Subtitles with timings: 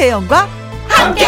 [0.00, 0.48] 김혜영과
[0.88, 1.26] 함께.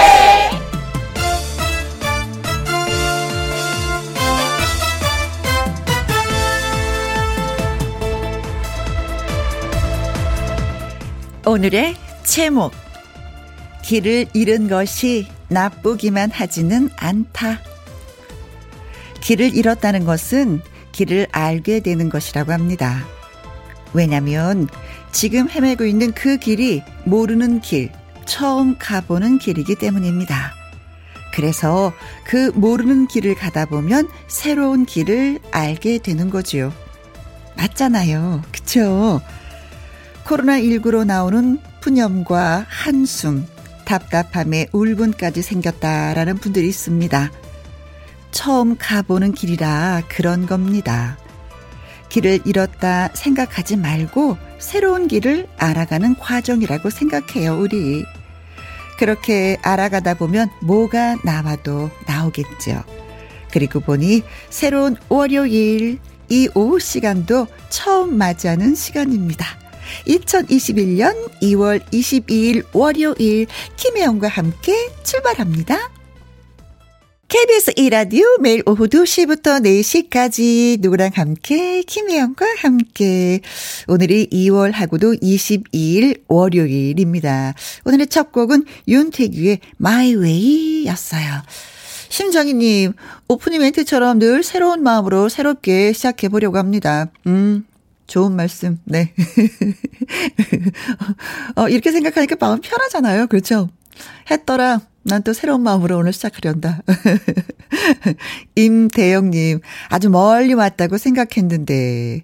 [11.45, 12.73] 오늘의 제목
[13.83, 17.61] 길을 잃은 것이 나쁘기만 하지는 않다.
[19.21, 20.63] 길을 잃었다는 것은
[20.93, 23.05] 길을 알게 되는 것이라고 합니다.
[23.93, 24.67] 왜냐면
[25.11, 27.93] 지금 헤매고 있는 그 길이 모르는 길,
[28.27, 30.55] 처음 가보는 길이기 때문입니다.
[31.33, 31.93] 그래서
[32.25, 36.73] 그 모르는 길을 가다 보면 새로운 길을 알게 되는 거지요.
[37.57, 38.43] 맞잖아요.
[38.53, 39.21] 그쵸?
[40.25, 43.47] 코로나19로 나오는 푸념과 한숨,
[43.85, 47.31] 답답함에 울분까지 생겼다라는 분들이 있습니다.
[48.31, 51.19] 처음 가보는 길이라 그런 겁니다.
[52.09, 58.05] 길을 잃었다 생각하지 말고 새로운 길을 알아가는 과정이라고 생각해요, 우리.
[58.99, 62.85] 그렇게 알아가다 보면 뭐가 나와도 나오겠죠.
[63.51, 69.45] 그리고 보니 새로운 월요일, 이 오후 시간도 처음 맞이하는 시간입니다.
[70.07, 75.91] 2021년 2월 22일 월요일 김혜영과 함께 출발합니다.
[77.33, 83.41] KBS 2라디오 매일 오후 2시부터 4시까지 누구랑 함께 김혜영과 함께
[83.89, 87.55] 오늘이 2월 하고도 22일 월요일입니다.
[87.87, 91.41] 오늘의 첫 곡은 윤태규의 My Way 였어요.
[92.11, 92.93] 심정희님,
[93.29, 97.07] 오프닝 멘트처럼 늘 새로운 마음으로 새롭게 시작해보려고 합니다.
[97.27, 97.65] 음,
[98.09, 98.79] 좋은 말씀.
[98.85, 99.15] 네.
[101.57, 103.29] 어, 이렇게 생각하니까 마음 편하잖아요.
[103.29, 103.71] 그렇죠?
[104.31, 104.83] 했더라.
[105.05, 106.83] 난 또 새로운 마음으로 오늘 시작하련다.
[108.55, 112.23] 임대영님, 아주 멀리 왔다고 생각했는데.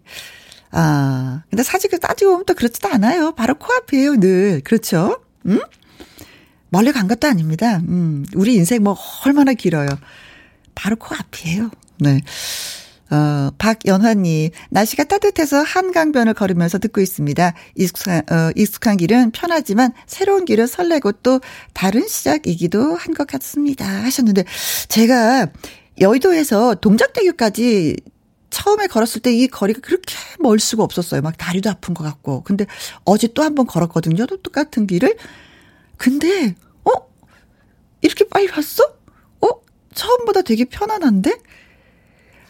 [0.71, 3.33] 아, 근데 사실 따지고 보면 또 그렇지도 않아요.
[3.33, 4.61] 바로 코앞이에요, 늘.
[4.63, 5.21] 그렇죠?
[5.47, 5.61] 음?
[6.71, 7.79] 멀리 간 것도 아닙니다.
[7.89, 9.89] 음, 우리 인생 뭐 얼마나 길어요.
[10.75, 11.71] 바로 코앞이에요.
[11.99, 12.21] 네.
[13.11, 17.55] 어, 박연화님, 날씨가 따뜻해서 한강변을 걸으면서 듣고 있습니다.
[17.77, 21.41] 익숙한, 어, 익숙한 길은 편하지만 새로운 길은 설레고 또
[21.73, 23.87] 다른 시작이기도 한 것 같습니다.
[23.87, 24.45] 하셨는데,
[24.89, 25.47] 제가
[26.01, 27.97] 여의도에서 동작대교까지
[28.51, 31.21] 처음에 걸었을 때 이 거리가 그렇게 멀 수가 없었어요.
[31.23, 32.43] 막 다리도 아픈 것 같고.
[32.45, 32.67] 근데
[33.05, 34.27] 어제 또 한 번 걸었거든요.
[34.27, 35.17] 또 똑같은 길을.
[35.97, 36.55] 근데,
[36.85, 36.91] 어?
[38.03, 38.85] 이렇게 빨리 왔어?
[39.41, 39.49] 어?
[39.95, 41.37] 처음보다 되게 편안한데?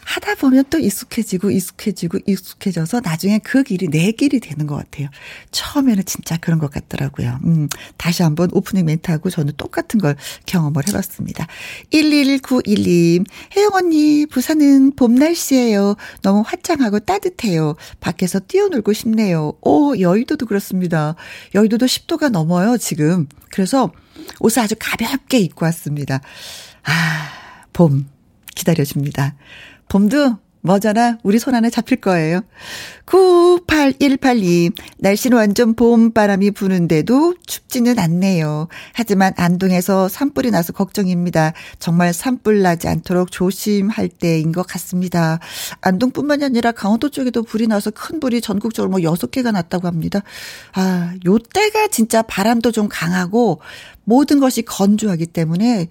[0.09, 5.07] 하다 보면 또 익숙해지고 익숙해지고 익숙해져서 나중에 그 길이 내 길이 되는 것 같아요.
[5.51, 7.39] 처음에는 진짜 그런 것 같더라고요.
[7.43, 10.15] 음, 다시 한번 오프닝 멘트하고 저는 똑같은 걸
[10.47, 11.45] 경험을 해봤습니다.
[11.93, 13.23] 11912님,
[13.55, 15.95] 혜영 언니, 부산은 봄 날씨예요.
[16.23, 17.75] 너무 화창하고 따뜻해요.
[17.99, 19.53] 밖에서 뛰어놀고 싶네요.
[19.61, 21.13] 오, 여의도도 그렇습니다.
[21.53, 23.27] 여의도도 10도가 넘어요, 지금.
[23.51, 23.91] 그래서
[24.39, 26.19] 옷을 아주 가볍게 입고 왔습니다.
[26.83, 27.29] 아,
[27.73, 28.07] 봄
[28.55, 29.35] 기다려줍니다.
[29.89, 32.41] 봄도 머잖아 우리 손 안에 잡힐 거예요.
[33.05, 38.67] 98182 날씨는 완전 봄바람이 부는데도 춥지는 않네요.
[38.93, 41.53] 하지만 안동에서 산불이 나서 걱정입니다.
[41.79, 45.39] 정말 산불 나지 않도록 조심할 때인 것 같습니다.
[45.81, 50.21] 안동뿐만이 아니라 강원도 쪽에도 불이 나서 큰 불이 전국적으로 뭐 6개가 났다고 합니다.
[50.73, 53.61] 아, 요 때가 진짜 바람도 좀 강하고
[54.03, 55.87] 모든 것이 건조하기 때문에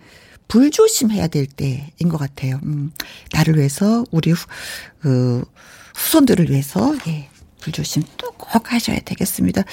[0.49, 2.59] 불조심해야 될 때인 것 같아요.
[2.65, 2.93] 음,
[3.33, 4.47] 나를 위해서, 우리 후,
[5.01, 5.45] 그,
[5.95, 7.29] 후손들을 위해서, 예,
[7.61, 9.65] 불조심 또 꼭 하셔야 되겠습니다.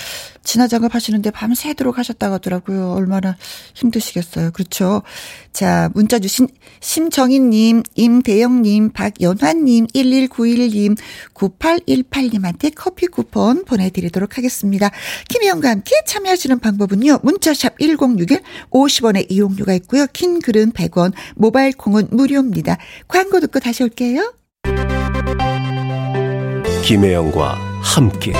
[0.44, 2.92] 진화장갑 하시는데 밤새도록 하셨다고 하더라고요.
[2.92, 3.38] 얼마나
[3.74, 4.52] 힘드시겠어요.
[4.52, 5.02] 그렇죠.
[5.54, 6.48] 자, 문자 주신
[6.82, 10.98] 심정희님, 임대영님, 박연화님, 1191님,
[11.34, 14.92] 9818님한테 커피 쿠폰 보내드리도록 하겠습니다.
[15.30, 17.20] 김혜영과 함께 참여하시는 방법은요.
[17.24, 18.42] 문자샵 1061,
[18.72, 20.06] 50원의 이용료가 있고요.
[20.12, 22.78] 긴 글은 100원, 모바일 콩은 무료입니다.
[23.08, 24.34] 광고 듣고 다시 올게요.
[26.84, 28.34] 김혜영과 함께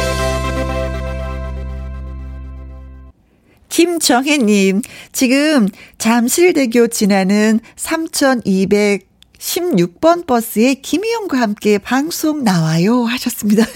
[3.70, 4.82] 김정혜님,
[5.12, 13.66] 지금 잠실대교 지나는 3216번 버스에 김희영과 함께 방송 나와요 하셨습니다.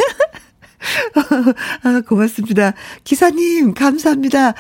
[1.84, 2.74] 아, 고맙습니다.
[3.04, 4.54] 기사님, 감사합니다.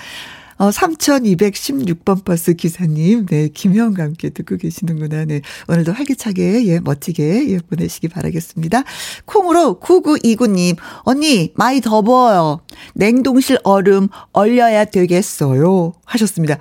[0.59, 5.23] 어, 3216번 버스 기사님, 네, 김혜영과 함께 듣고 계시는구나.
[5.23, 5.39] 네.
[5.69, 8.83] 오늘도 활기차게, 예, 멋지게, 예, 보내시기 바라겠습니다.
[9.23, 12.59] 콩으로 9929님, 언니, 많이 더워요.
[12.93, 15.93] 냉동실 얼음 얼려야 되겠어요.
[16.03, 16.57] 하셨습니다.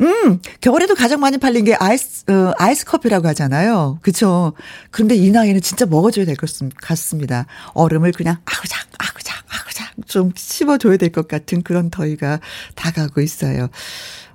[0.00, 3.98] 음, 겨울에도 가장 많이 팔린 게 아이스, 어, 아이스 커피라고 하잖아요.
[4.02, 4.52] 그쵸.
[4.90, 6.50] 그런데 이 나이에는 진짜 먹어줘야 될 것
[6.82, 7.46] 같습니다.
[7.72, 12.40] 얼음을 그냥 아구작, 아구작, 아구작 좀 씹어줘야 될 것 같은 그런 더위가
[12.74, 13.68] 다가오고 있어요.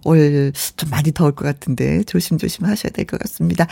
[0.03, 3.67] 올 좀 많이 더울 것 같은데 조심조심 하셔야 될 것 같습니다.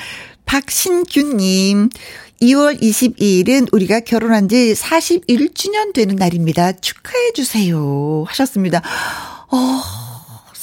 [0.46, 1.90] 박신규님,
[2.42, 6.74] 2월 22일은 우리가 결혼한 지 41주년 되는 날입니다.
[6.74, 8.24] 축하해 주세요.
[8.28, 8.82] 하셨습니다.
[9.52, 9.82] 어,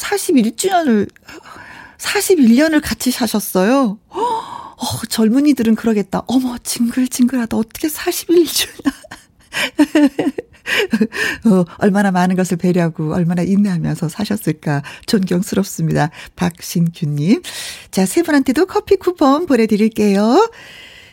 [0.06, 1.08] 41주년을,
[1.98, 3.98] 41년을 같이 사셨어요.
[4.08, 6.22] 어, 젊은이들은 그러겠다.
[6.26, 7.56] 어머, 징글징글하다.
[7.56, 8.92] 어떻게 41주년.
[11.46, 16.10] 어, 얼마나 많은 것을 배려하고 얼마나 인내하면서 사셨을까 존경스럽습니다.
[16.34, 17.42] 박신규님.
[17.90, 20.50] 자, 세 분한테도 커피 쿠폰 보내드릴게요.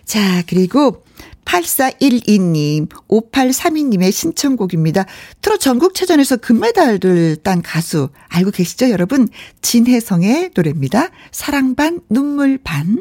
[0.06, 1.04] 자, 그리고
[1.45, 5.06] 8412님, 5832님의 신청곡입니다.
[5.42, 9.28] 트롯 전국체전에서 금메달을 딴 가수 알고 계시죠, 여러분?
[9.62, 11.10] 진혜성의 노래입니다.
[11.31, 13.00] 사랑 반, 눈물 반.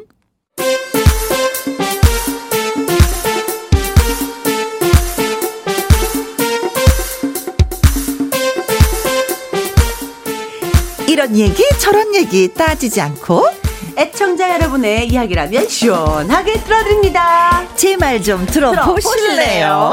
[11.08, 13.61] 이런 얘기 저런 얘기 따지지 않고
[13.96, 17.66] 애청자 여러분의 이야기라면 시원하게 들어드립니다.
[17.76, 19.92] 제 말좀 들어보실래요?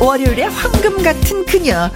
[0.00, 1.90] 월요일에 황금 같은 그녀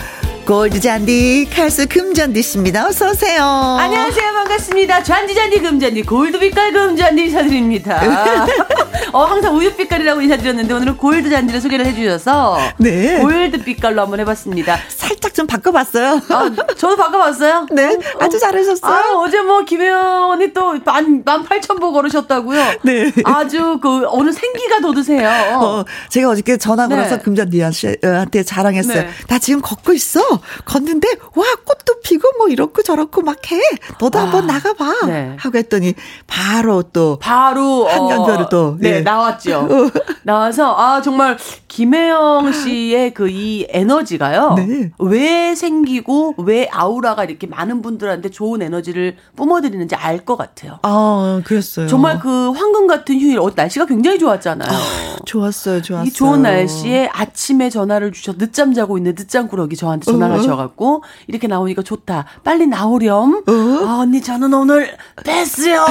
[0.47, 2.87] 골드 잔디 가수 금잔디 씨입니다.
[2.89, 3.43] 어서 오세요.
[3.79, 4.33] 안녕하세요.
[4.33, 5.03] 반갑습니다.
[5.05, 8.01] 잔디 잔디 금잔디 골드 빛깔 금잔디 인사드립니다.
[9.13, 13.19] 어 항상 우유 빛깔이라고 인사드렸는데 오늘은 골드 잔디를 소개를 해주셔서 네.
[13.21, 14.79] 골드 빛깔로 한번 해봤습니다.
[14.89, 16.21] 살짝 좀 바꿔봤어요.
[16.29, 17.67] 아, 저도 바꿔봤어요.
[17.73, 18.93] 네, 아주 잘하셨어요.
[18.93, 22.61] 아, 어제 뭐 김혜원 언니 또만 만 팔천 보 걸으셨다고요.
[22.83, 23.13] 네.
[23.25, 25.29] 아주 그 어느 생기가 돋으세요.
[25.61, 27.23] 어, 제가 어저께 전화 걸어서 네.
[27.23, 29.03] 금잔디한테 자랑했어요.
[29.03, 29.09] 네.
[29.29, 30.21] 나 지금 걷고 있어.
[30.65, 33.61] 걷는데 와 꽃도 피고 뭐 이렇고 저렇고 막 해.
[34.01, 35.07] 너도 아, 한번 나가봐.
[35.07, 35.37] 네.
[35.39, 35.95] 하고 했더니
[36.27, 39.11] 바로 또 바로 한강별을 어, 또 네, 네.
[39.11, 39.59] 나왔죠.
[39.59, 39.91] 어.
[40.23, 41.37] 나와서 아 정말
[41.69, 44.55] 김혜영 씨의 그 이 에너지가요.
[44.57, 44.91] 네.
[44.99, 50.79] 왜 생기고 왜 아우라가 이렇게 많은 분들한테 좋은 에너지를 뿜어드리는지 알 것 같아요.
[50.83, 51.87] 아 그랬어요.
[51.87, 54.69] 정말 그 황금 같은 휴일 어, 날씨가 굉장히 좋았잖아요.
[54.71, 56.07] 아, 좋았어요, 좋았어요.
[56.07, 61.83] 이 좋은 날씨에 아침에 전화를 주셔 늦잠 자고 있는 늦잠꾸러기 저한테 전화 전화하셔갖고 이렇게 나오니까
[61.83, 62.27] 좋다.
[62.45, 63.37] 빨리 나오렴.
[63.47, 63.53] 어?
[63.87, 64.95] 아, 언니 저는 오늘
[65.25, 65.87] 뺐어요.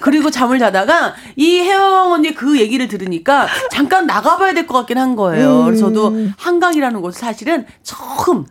[0.00, 5.16] 그리고 잠을 자다가 이 혜영 언니 그 얘기를 들으니까 잠깐 나가봐야 될 것 같긴 한
[5.16, 5.60] 거예요.
[5.60, 5.64] 음.
[5.66, 8.46] 그래서 저도 한강이라는 곳 사실은 처음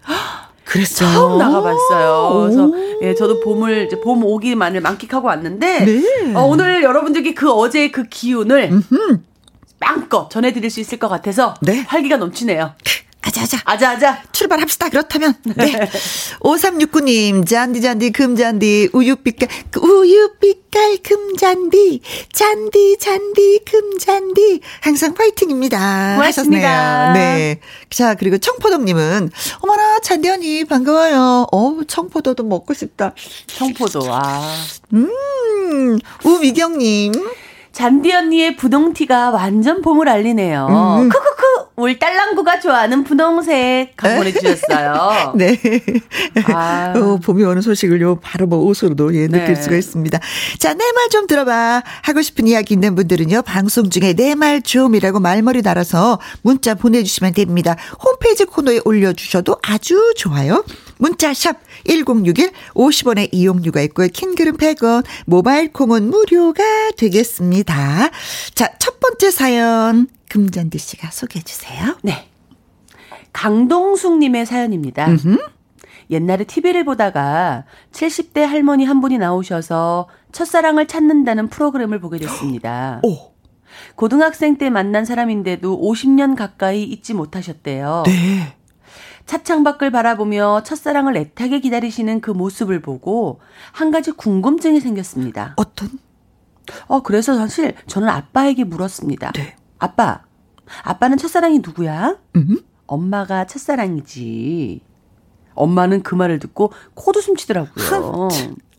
[0.65, 2.41] 그랬어 처음 나가봤어요.
[2.43, 2.71] 그래서
[3.01, 6.33] 예, 저도 봄을 이제 봄 오기만을 만끽하고 왔는데 네.
[6.35, 9.19] 어, 오늘 여러분들께 그 어제의 그 기운을 음흠.
[9.79, 11.79] 마음껏 전해드릴 수 있을 것 같아서 네.
[11.87, 12.73] 활기가 넘치네요.
[13.21, 13.59] 아자아자.
[13.65, 14.23] 아자아자.
[14.31, 14.89] 출발합시다.
[14.89, 15.35] 그렇다면.
[15.43, 15.89] 네.
[16.39, 19.49] 5369님, 잔디, 잔디, 금잔디, 우유빛깔,
[19.81, 22.01] 우유빛깔, 금잔디,
[22.31, 24.61] 잔디, 잔디, 금잔디.
[24.81, 26.15] 항상 파이팅입니다.
[26.15, 27.09] 고맙습니다.
[27.09, 27.13] 하셨네요.
[27.13, 27.59] 네.
[27.89, 31.47] 자, 그리고 청포도님은, 어머나, 잔디 언니, 반가워요.
[31.51, 33.13] 어우, 청포도도 먹고 싶다.
[33.47, 34.55] 청포도, 아.
[34.93, 37.11] 음, 우미경님.
[37.71, 40.67] 잔디 언니의 분홍티가 완전 봄을 알리네요.
[41.03, 41.09] 음.
[41.09, 45.33] 크크크 울 딸랑구가 좋아하는 분홍색 보내주셨어요.
[45.37, 45.57] 네.
[46.47, 46.93] 아.
[46.97, 49.55] 어, 봄이 오는 소식을 요 바로 뭐 옷으로도 예, 느낄 네.
[49.55, 50.19] 수가 있습니다.
[50.57, 51.81] 자, 내 말 좀 들어봐.
[52.03, 57.75] 하고 싶은 이야기 있는 분들은요, 방송 중에 내 말 좀이라고 말머리 달아서 문자 보내주시면 됩니다.
[58.03, 60.63] 홈페이지 코너에 올려주셔도 아주 좋아요.
[60.99, 64.07] 문자샵 1061 50원의 이용료가 있고요.
[64.07, 66.63] 킹글은 100원, 모바일 콩은 무료가
[66.97, 68.09] 되겠습니다.
[68.53, 71.97] 자, 첫 번째 사연 금잔디 씨가 소개해 주세요.
[72.03, 72.27] 네.
[73.33, 75.07] 강동숙 님의 사연입니다.
[75.07, 75.37] 음흠.
[76.11, 82.99] 옛날에 TV를 보다가 70대 할머니 한 분이 나오셔서 첫사랑을 찾는다는 프로그램을 보게 됐습니다.
[83.05, 83.29] 오.
[83.95, 88.03] 고등학생 때 만난 사람인데도 50년 가까이 잊지 못하셨대요.
[88.07, 88.55] 네.
[89.29, 93.39] 차창 밖을 바라보며 첫사랑을 애타게 기다리시는 그 모습을 보고
[93.71, 95.53] 한 가지 궁금증이 생겼습니다.
[95.55, 95.87] 어떤?
[96.87, 99.31] 어, 그래서 사실 저는 아빠에게 물었습니다.
[99.33, 99.55] 네.
[99.77, 100.23] 아빠,
[100.81, 102.17] 아빠는 첫사랑이 누구야?
[102.37, 102.57] 음?
[102.87, 104.81] 엄마가 첫사랑이지.
[105.53, 108.29] 엄마는 그 말을 듣고 코도 숨치더라고요.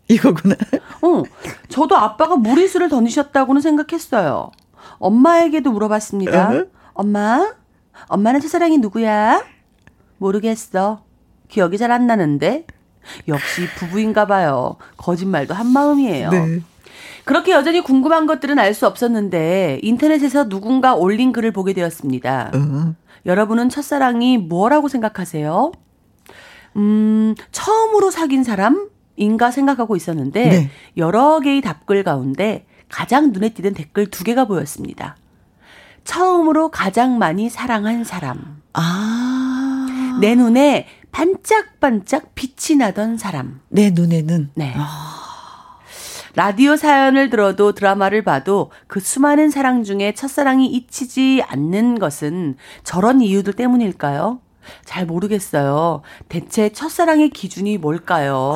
[0.09, 0.55] 이거구나.
[1.01, 1.23] 어,
[1.69, 4.51] 저도 아빠가 무리수를 던지셨다고는 생각했어요.
[4.99, 6.49] 엄마에게도 물어봤습니다.
[6.49, 6.69] uh-huh.
[6.91, 7.53] 엄마,
[8.07, 9.41] 엄마는 첫사랑이 누구야?
[10.21, 11.03] 모르겠어.
[11.49, 12.65] 기억이 잘 안 나는데.
[13.27, 14.75] 역시 부부인가 봐요.
[14.97, 16.29] 거짓말도 한 마음이에요.
[16.29, 16.59] 네.
[17.25, 22.51] 그렇게 여전히 궁금한 것들은 알 수 없었는데 인터넷에서 누군가 올린 글을 보게 되었습니다.
[22.53, 22.93] 어.
[23.25, 25.71] 여러분은 첫사랑이 뭐라고 생각하세요?
[26.75, 30.69] 음, 처음으로 사귄 사람인가 생각하고 있었는데 네.
[30.97, 35.15] 여러 개의 답글 가운데 가장 눈에 띄는 댓글 두 개가 보였습니다.
[36.03, 38.61] 처음으로 가장 많이 사랑한 사람.
[38.73, 39.80] 아.
[40.19, 43.61] 내 눈에 반짝반짝 빛이 나던 사람.
[43.69, 44.51] 내 눈에는.
[44.55, 44.73] 네.
[46.35, 53.53] 라디오 사연을 들어도 드라마를 봐도 그 수많은 사랑 중에 첫사랑이 잊히지 않는 것은 저런 이유들
[53.53, 54.39] 때문일까요?
[54.85, 56.01] 잘 모르겠어요.
[56.29, 58.55] 대체 첫사랑의 기준이 뭘까요?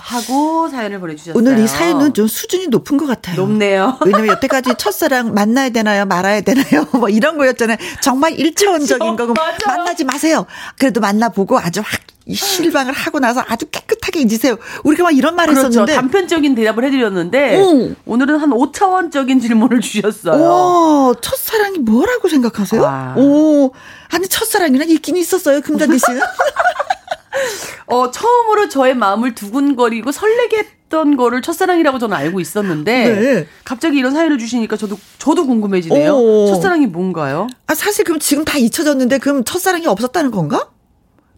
[0.00, 1.38] 하고 사연을 보내주셨어요.
[1.38, 3.36] 오늘 이 사연은 좀 수준이 높은 것 같아요.
[3.36, 3.98] 높네요.
[4.04, 6.04] 왜냐면 여태까지 첫사랑 만나야 되나요?
[6.06, 6.86] 말아야 되나요?
[6.98, 7.76] 뭐 이런 거였잖아요.
[8.02, 9.34] 정말 일차원적인 거고.
[9.66, 10.46] 만나지 마세요.
[10.78, 12.00] 그래도 만나보고 아주 확
[12.32, 14.56] 실망을 하고 나서 아주 깨끗하게 잊으세요.
[14.84, 15.68] 우리가 막 이런 말을 그렇죠.
[15.68, 15.94] 했었는데.
[15.94, 17.94] 단편적인 대답을 해드렸는데 오.
[18.06, 20.40] 오늘은 한 5차원적인 질문을 주셨어요.
[20.40, 22.82] 오, 첫사랑이 뭐라고 생각하세요?
[22.82, 23.14] 와.
[23.16, 23.72] 오,
[24.10, 26.20] 아니 첫사랑이나 있긴 있었어요, 금잔디 씨는.
[27.86, 33.46] 어, 처음으로 저의 마음을 두근거리고 설레게 했던 거를 첫사랑이라고 저는 알고 있었는데 네.
[33.64, 36.12] 갑자기 이런 사연을 주시니까 저도 저도 궁금해지네요.
[36.12, 36.46] 오.
[36.48, 37.46] 첫사랑이 뭔가요?
[37.66, 40.68] 아, 사실 그럼 지금 다 잊혀졌는데 그럼 첫사랑이 없었다는 건가?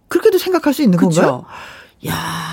[0.08, 1.44] 그렇게도 생각할 수 있는 건가요?
[2.02, 2.14] 그렇죠.
[2.14, 2.52] 야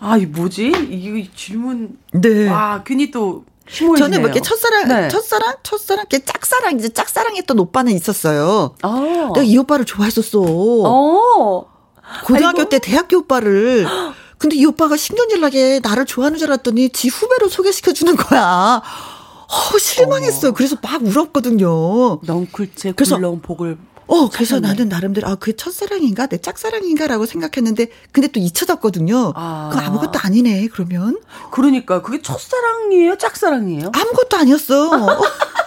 [0.00, 0.68] 아, 이 뭐지?
[0.90, 2.48] 이 질문 네.
[2.48, 3.44] 와, 괜히 또.
[3.70, 5.08] 저는 뭐 이렇게 첫사랑, 네.
[5.08, 8.74] 첫사랑, 첫사랑, 이렇게 짝사랑이지, 짝사랑했던 오빠는 있었어요.
[8.82, 9.30] 아.
[9.34, 10.40] 내가 이 오빠를 좋아했었어.
[10.40, 11.66] 어.
[12.24, 12.68] 고등학교 아이고.
[12.70, 13.86] 때 대학교 오빠를.
[14.38, 18.80] 근데 이 오빠가 신경질나게 나를 좋아하는 줄 알았더니 지 후배로 소개시켜주는 거야.
[19.50, 20.52] 어, 실망했어요.
[20.54, 22.20] 그래서 막 울었거든요.
[22.22, 23.76] 넝쿨째 그래서- 굴러온 복을
[24.08, 24.58] 어, 그래서.
[24.58, 26.26] 나는 나름대로, 아, 그게 첫사랑인가?
[26.26, 29.32] 내 짝사랑인가 라고 생각했는데, 근데 또 잊혀졌거든요.
[29.36, 29.68] 아.
[29.70, 31.18] 그거 아무것도 아니네, 그러면.
[31.52, 33.92] 그러니까 그게 첫사랑이에요, 짝사랑이에요?
[33.94, 34.90] 아무것도 아니었어.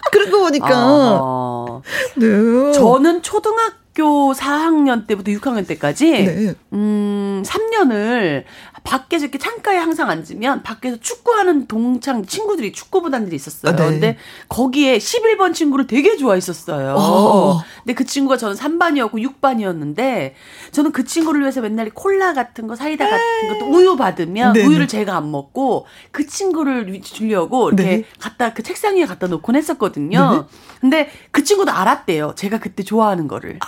[0.10, 0.68] 그런 거 보니까.
[0.68, 1.80] 아하.
[2.16, 2.72] 네.
[2.72, 6.54] 저는 초등학교 4학년 때부터 6학년 때까지 네.
[6.72, 8.44] 음, 3년을
[8.84, 13.72] 밖에서 이렇게 창가에 항상 앉으면 밖에서 축구하는 동창 친구들이 축구부단들이 있었어요.
[13.72, 13.84] 아, 네.
[13.84, 14.16] 근데
[14.48, 16.94] 거기에 11번 친구를 되게 좋아했었어요.
[16.98, 17.62] 어.
[17.84, 20.32] 근데 그 친구가 저는 3반이었고 6반이었는데
[20.72, 24.66] 저는 그 친구를 위해서 맨날 콜라 같은 거, 사이다 같은 것도 우유 받으면 네네.
[24.66, 28.04] 우유를 제가 안 먹고 그 친구를 주려고 이렇게 네.
[28.18, 30.46] 갖다 그 책상 위에 갖다 놓곤 했었거든요.
[30.80, 32.34] 근데 그 친구도 알았대요.
[32.36, 33.58] 제가 그때 좋아하는 거를.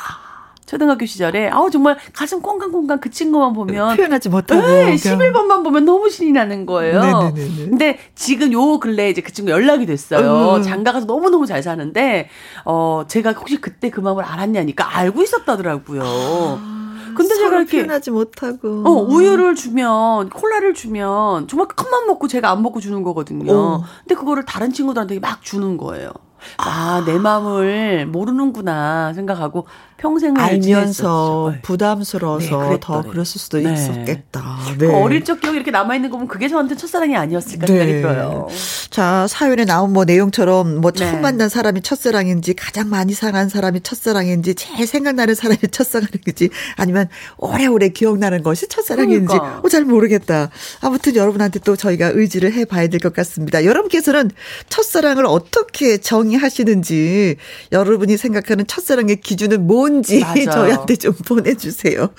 [0.73, 4.67] 초등학교 시절에 아우 정말 가슴 꽁강꽁강 그 친구만 보면 표현하지 못하고.
[4.67, 5.19] 네, 그냥.
[5.19, 6.99] 11번만 보면 너무 신이 나는 거예요.
[6.99, 7.69] 네네네네.
[7.69, 10.57] 근데 지금 요 근래 이제 그 친구 연락이 됐어요.
[10.57, 10.63] 음.
[10.63, 12.31] 장가 가서 너무 너무 잘 사는데,
[12.65, 16.03] 어, 제가 혹시 그때 그 마음을 알았냐니까 알고 있었다더라고요.
[17.15, 18.85] 근데 제가 이렇게, 표현하지 못하고.
[18.87, 23.53] 어, 우유를 주면, 콜라를 주면, 정말 컵만 먹고 제가 안 먹고 주는 거거든요.
[23.53, 23.85] 어.
[24.05, 26.13] 근데 그거를 다른 친구들한테 막 주는 거예요.
[26.57, 29.67] 아, 내 마음을 모르는구나 생각하고
[30.03, 31.51] 평생을 알면서.
[31.55, 31.61] 네.
[31.63, 32.79] 부담스러워서 네.
[32.81, 33.73] 더 그랬을 수도 네.
[33.73, 34.43] 있었겠다.
[34.77, 38.49] 그 어릴 적 기억이 이렇게 남아 있는 거 보면 그게 저한테 첫사랑이 아니었을까 생각이 들어요.
[38.91, 41.21] 자, 사연에 나온 뭐 내용처럼 뭐 처음 네.
[41.21, 48.43] 만난 사람이 첫사랑인지 가장 많이 상한 사람이 첫사랑인지 제일 생각나는 사람이 첫사랑인지 아니면 오래오래 기억나는
[48.43, 49.61] 것이 첫사랑인지 그러니까.
[49.63, 50.51] 어, 잘 모르겠다.
[50.81, 53.65] 아무튼 여러분한테 또 저희가 의지를 해봐야 될 것 같습니다.
[53.65, 54.31] 여러분께서는
[54.69, 57.37] 첫사랑을 어떻게 정의하시는지
[57.73, 60.45] 여러분이 생각하는 첫사랑의 기준은 뭔지 맞아요.
[60.51, 62.15] 저희한테 좀 보내주세요.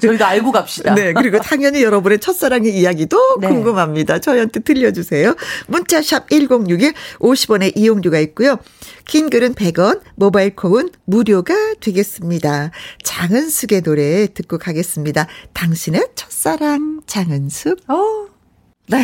[0.00, 0.94] 저희도 알고 갑시다.
[0.94, 3.48] 네, 그리고 당연히 여러분의 첫사랑의 이야기도 네.
[3.48, 4.20] 궁금합니다.
[4.20, 5.34] 저희한테 들려주세요.
[5.66, 8.58] 문자샵 1061 50원의 이용료가 있고요.
[9.06, 12.70] 긴 글은 100원, 모바일 콩은 무료가 되겠습니다.
[13.02, 15.26] 장은숙의 노래 듣고 가겠습니다.
[15.52, 17.78] 당신의 첫사랑 장은숙.
[17.88, 18.26] 어,
[18.88, 19.02] 네.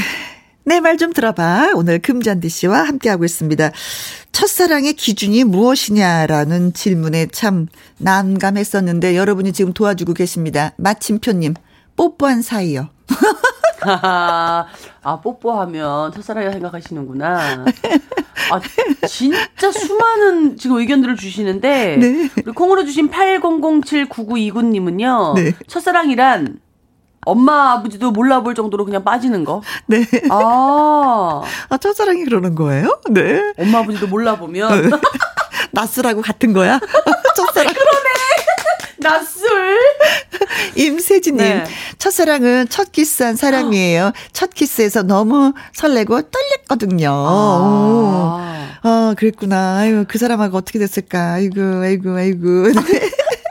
[0.68, 1.72] 내 말 좀 들어봐.
[1.74, 3.72] 오늘 금잔디 씨와 함께하고 있습니다.
[4.32, 7.66] 첫사랑의 기준이 무엇이냐라는 질문에 참
[7.98, 10.72] 난감했었는데 여러분이 지금 도와주고 계십니다.
[10.76, 11.54] 마침표님,
[11.96, 12.88] 뽀뽀한 사이요.
[13.82, 14.66] 아,
[15.22, 17.64] 뽀뽀하면 첫사랑이라 생각하시는구나.
[18.50, 18.60] 아,
[19.06, 22.28] 진짜 수많은 지금 의견들을 주시는데, 네.
[22.54, 25.52] 콩으로 주신 80079929님은요, 네.
[25.66, 26.58] 첫사랑이란
[27.26, 29.62] 엄마, 아버지도 몰라볼 정도로 그냥 빠지는 거.
[29.86, 30.04] 네.
[30.30, 33.00] 아, 아, 첫사랑이 그러는 거예요?
[33.10, 33.52] 네.
[33.58, 34.90] 엄마, 아버지도 몰라보면,
[35.72, 36.80] 낯설하고 같은 거야?
[37.36, 37.74] 첫사랑.
[39.00, 39.78] 낯술.
[40.74, 41.64] 임세진님, 네.
[41.98, 44.12] 첫사랑은 첫 키스한 사람이에요.
[44.32, 47.08] 첫 키스에서 너무 설레고 떨렸거든요.
[47.08, 47.12] 오.
[47.12, 49.78] 아, 아, 그랬구나.
[49.78, 51.34] 아유, 그 사람하고 어떻게 됐을까.
[51.34, 52.72] 아이고, 아이고, 아이고.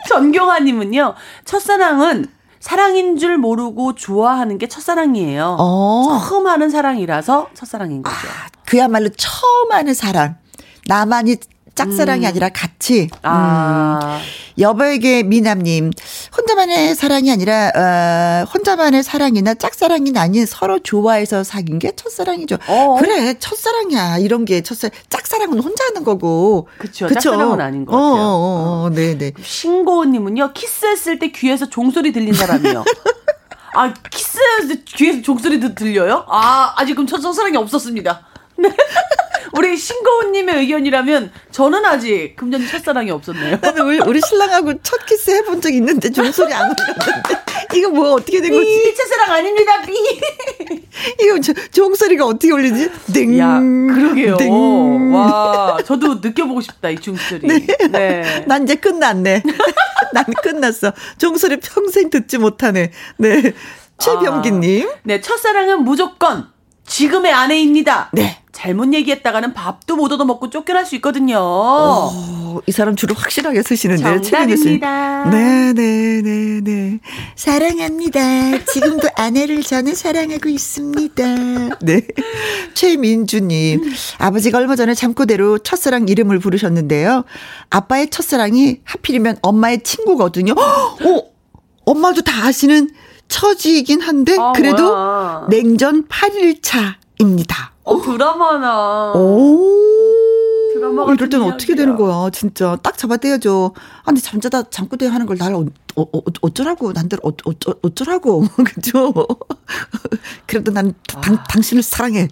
[0.10, 2.28] 전경아님은요, 첫사랑은
[2.60, 5.58] 사랑인 줄 모르고 좋아하는 게 첫사랑이에요.
[5.60, 6.20] 어.
[6.28, 8.16] 처음 하는 사랑이라서 첫사랑인 거죠.
[8.66, 10.38] 그야말로 처음 하는 사랑.
[10.88, 11.38] 나만이
[11.78, 13.08] 짝사랑이 아니라 같이.
[13.22, 14.20] 아,
[14.58, 15.92] 여벌계 미남님,
[16.36, 22.58] 혼자만의 사랑이 아니라 어, 혼자만의 사랑이나 짝사랑이 아닌 서로 좋아해서 사귄 게 첫사랑이죠.
[22.68, 22.98] 어.
[23.00, 24.92] 그래 첫사랑이야 이런 게 첫사랑.
[25.10, 26.68] 짝사랑은 혼자 하는 거고.
[26.80, 28.08] 그쵸, 짝사랑은 아닌 것 같아요.
[28.08, 29.34] 어, 어, 어, 네네.
[29.40, 32.84] 신고은님은요 키스했을 때 귀에서 종소리 들린 사람이요.
[33.76, 36.26] 아 키스했을 때 귀에서 종소리 도 들려요?
[36.28, 38.27] 아 아직 그럼 첫사랑이 없었습니다.
[38.58, 38.70] 네.
[39.54, 43.58] 우리 신고은님의 의견이라면 저는 아직 금전 첫사랑이 없었네요.
[43.62, 48.42] 나는 우리, 우리 신랑하고 첫 키스 해본 적 있는데 종소리 안 울렸는데 이거 뭐 어떻게
[48.42, 48.66] 된 거지?
[48.66, 49.82] 삐 첫사랑 아닙니다.
[49.82, 49.94] 삐.
[51.22, 52.92] 이거 저, 종소리가 어떻게 울리지?
[53.14, 53.38] 땡.
[53.40, 54.38] 야 그러게요.
[54.38, 55.14] 땡.
[55.14, 57.48] 와 저도 느껴보고 싶다 이 종소리.
[57.92, 58.44] 네.
[58.48, 59.44] 난 이제 끝났네.
[60.14, 60.94] 난 끝났어.
[61.18, 62.92] 종소리 평생 듣지 못하네.
[63.18, 63.54] 네.
[64.00, 64.88] 최병기님.
[64.88, 66.48] 아, 네 첫사랑은 무조건
[66.86, 68.10] 지금의 아내입니다.
[68.14, 68.42] 네.
[68.58, 71.38] 잘못 얘기했다가는 밥도 못 얻어 먹고 쫓겨날 수 있거든요.
[71.38, 74.20] 오, 이 사람 줄을 확실하게 쓰시는데요.
[74.20, 75.30] 정답입니다.
[75.30, 77.00] 네, 네, 네, 네.
[77.36, 78.66] 사랑합니다.
[78.66, 81.24] 지금도 아내를 저는 사랑하고 있습니다.
[81.82, 82.08] 네.
[82.74, 83.94] 최민주님.
[84.18, 87.26] 아버지가 얼마 전에 잠꼬대로 첫사랑 이름을 부르셨는데요.
[87.70, 90.54] 아빠의 첫사랑이 하필이면 엄마의 친구거든요.
[90.54, 91.24] 어,
[91.86, 92.90] 엄마도 다 아시는
[93.28, 95.46] 처지이긴 한데, 아, 그래도 뭐야.
[95.52, 97.72] 냉전 8일 차 입니다.
[97.84, 99.14] 어, 드라마나.
[99.14, 99.74] 오.
[100.74, 101.76] 드라마 이럴 때는 어떻게.
[101.76, 102.78] 되는 거야, 진짜.
[102.84, 103.74] 딱 잡아떼야죠.
[103.76, 107.74] 아, 근데 잠자다 잠꼬대 하는 걸 날 어, 어, 어, 어쩌라고, 난들 어, 어, 어,
[107.82, 108.46] 어쩌라고.
[108.66, 109.14] 그죠?
[110.46, 111.22] 그래도 난 아.
[111.22, 112.28] 당, 당신을 사랑해.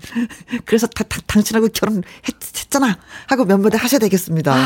[0.65, 2.97] 그래서 다, 다, 당신하고 결혼했잖아.
[3.27, 4.53] 하고 면모대 하셔야 되겠습니다.
[4.53, 4.59] 아.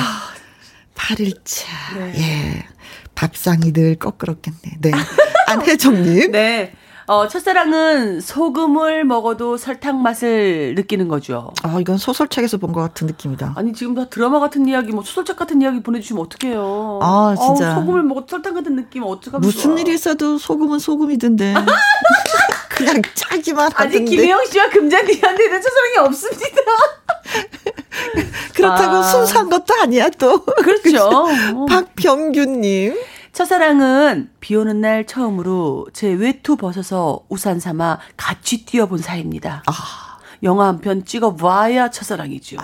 [0.96, 1.66] 8일차.
[1.98, 2.14] 네.
[2.18, 2.68] 예.
[3.16, 4.60] 밥상이 늘 거꾸럽겠네.
[4.82, 4.92] 네.
[5.48, 6.32] 안혜정님.
[6.34, 6.74] 네.
[7.10, 11.52] 어, 첫사랑은 소금을 먹어도 설탕 맛을 느끼는 거죠.
[11.64, 13.54] 아, 이건 소설책에서 본 것 같은 느낌이다.
[13.56, 17.00] 아니, 지금 다 드라마 같은 이야기, 뭐 소설책 같은 이야기 보내주시면 어떡해요.
[17.02, 17.72] 아, 진짜.
[17.74, 19.76] 어우, 소금을 먹어도 설탕 같은 느낌, 어떡하면 무슨.
[19.80, 21.56] 일이 있어도 소금은 소금이던데.
[22.70, 24.04] 그냥 짜기만 아직 하던데.
[24.06, 26.62] 김혜영 씨와 금잔디한테는 첫사랑이 없습니다.
[28.54, 29.02] 그렇다고 아.
[29.04, 30.44] 순수한 것도 아니야 또.
[30.46, 31.10] 그렇죠.
[31.10, 31.66] 어.
[31.66, 32.96] 박병규님.
[33.50, 39.64] 첫사랑은 비 오는 날 처음으로 제 외투 벗어서 우산 삼아 같이 뛰어본 사이입니다.
[39.66, 39.74] 아.
[40.44, 42.58] 영화 한 편 찍어 봐야 첫사랑이죠.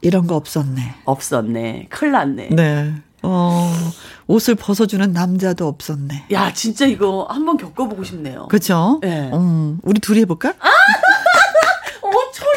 [0.00, 0.96] 이런 거 없었네.
[1.04, 1.86] 없었네.
[1.90, 2.48] 큰일 났네.
[2.50, 2.94] 네.
[3.22, 3.72] 어,
[4.26, 6.24] 옷을 벗어주는 남자도 없었네.
[6.32, 8.48] 야, 진짜 이거 한번 겪어보고 싶네요.
[8.48, 8.98] 그죠?
[9.00, 9.30] 네.
[9.32, 10.48] 음, 우리 둘이 해볼까?
[12.02, 12.47] 어, 초량하잖아요.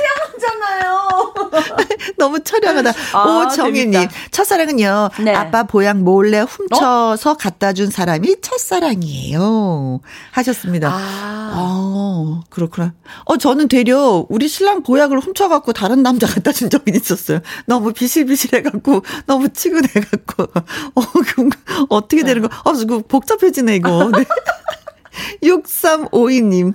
[2.17, 2.91] 너무 처량하다.
[3.13, 4.07] 아, 오정희님.
[4.31, 5.33] 첫사랑은요, 네.
[5.33, 10.01] 아빠 보양 몰래 훔쳐서 갖다 준 사람이 첫사랑이에요.
[10.31, 10.89] 하셨습니다.
[10.91, 11.51] 아.
[11.53, 12.93] 아, 그렇구나.
[13.25, 17.39] 어, 저는 되려 우리 신랑 보약을 훔쳐갖고 다른 남자 갖다 준 적이 있었어요.
[17.65, 20.43] 너무 비실비실해갖고, 너무 치근해갖고.
[20.95, 21.01] 어,
[21.35, 21.49] 그,
[21.89, 24.09] 어떻게 되는 거, 어, 그 복잡해지네, 이거.
[24.15, 24.23] 네.
[25.43, 26.73] 6352님,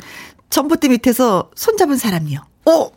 [0.51, 2.41] 전봇대 밑에서 손잡은 사람이요.
[2.67, 2.91] 어!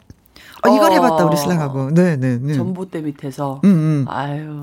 [0.64, 0.94] 어, 이걸 어.
[0.94, 1.94] 해봤다, 우리 신랑하고.
[1.94, 2.54] 네네 네.
[2.54, 3.62] 전봇대 밑에서.
[3.64, 4.06] 음, 음.
[4.08, 4.62] 아유.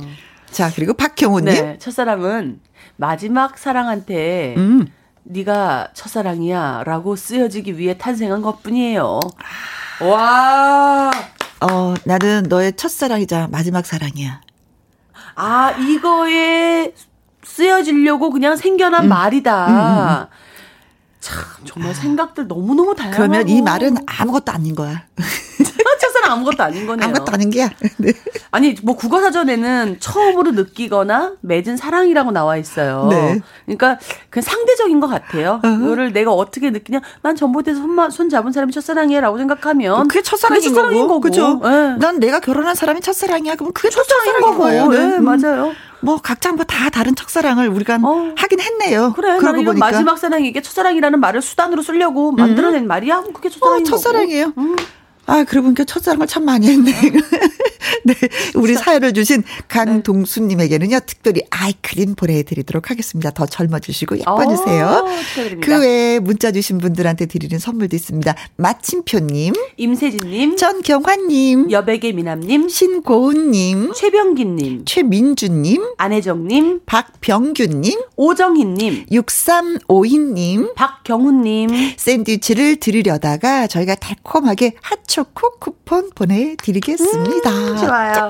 [0.51, 1.45] 자, 그리고 박형호님.
[1.53, 2.61] 네, 첫사랑은
[2.97, 4.87] 마지막 사랑한테 음.
[5.25, 9.21] 네가 첫사랑이야라고 쓰여지기 위해 탄생한 것뿐이에요.
[10.03, 11.11] 와.
[11.61, 14.41] 어, 나는 너의 첫사랑이자 마지막 사랑이야.
[15.35, 16.93] 아, 이거에
[17.43, 19.09] 쓰여지려고 그냥 생겨난 음.
[19.09, 20.29] 말이다.
[21.27, 23.17] 참, 정말 생각들 너무너무 다양하고.
[23.17, 25.03] 그러면 이 말은 아무것도 아닌 거야.
[26.01, 27.05] 첫사랑 아무것도 아닌 거네요.
[27.09, 27.69] 아무것도 아닌 게야.
[27.97, 28.12] 네.
[28.53, 33.09] 아니 뭐 국어 사전에는 처음으로 느끼거나 맺은 사랑이라고 나와 있어요.
[33.11, 33.41] 네.
[33.65, 33.99] 그러니까
[34.31, 35.61] 그 상대적인 것 같아요.
[35.65, 37.01] 이거를 내가 어떻게 느끼냐?
[37.23, 41.09] 난 전봇대에서 손, 손 잡은 사람이 첫사랑이야라고 생각하면 그게 첫사랑인, 그게 첫사랑인 거고.
[41.09, 41.21] 거고.
[41.23, 41.61] 그죠?
[41.65, 41.97] 네.
[41.99, 43.57] 난 내가 결혼한 사람이 첫사랑이야.
[43.57, 44.62] 그럼 그게 첫사랑인 첫사랑인 거고.
[44.62, 44.89] 거예요.
[44.89, 45.25] 네, 음.
[45.25, 45.73] 맞아요.
[46.01, 48.35] 뭐 각자 뭐 다 다른 첫사랑을 우리가 어.
[48.37, 49.13] 하긴 했네요.
[49.15, 49.87] 그래, 그러고 보니까.
[49.87, 53.21] 마지막 사랑이 이게 첫사랑이라는 말을 수단으로 쓰려고 만들어낸 말이야.
[53.21, 53.97] 그럼 그게 어, 첫사랑인 거고.
[53.97, 54.53] 첫사랑이에요.
[54.59, 54.77] 음.
[55.27, 56.93] 아, 그러고 보니까 첫사랑을 참 많이 했네.
[58.05, 58.15] 네.
[58.55, 63.31] 우리 사연을 주신 강동수님에게는요, 특별히 아이크림 보내드리도록 하겠습니다.
[63.31, 64.87] 더 젊어지시고 예뻐지세요.
[64.87, 65.61] 어.
[65.61, 68.35] 그 외에 문자 주신 분들한테 드리는 선물도 있습니다.
[68.57, 83.67] 마침표님, 임세진님, 전경환님, 여백의 미남님, 신고은님, 최병기님, 최민주님, 안혜정님, 박병규님, 오정희님, 6352님, 박경훈님, 샌드위치를 드리려다가
[83.67, 87.50] 저희가 달콤하게 핫초 코 쿠폰 보내드리겠습니다.
[87.50, 88.29] 음, 좋아요.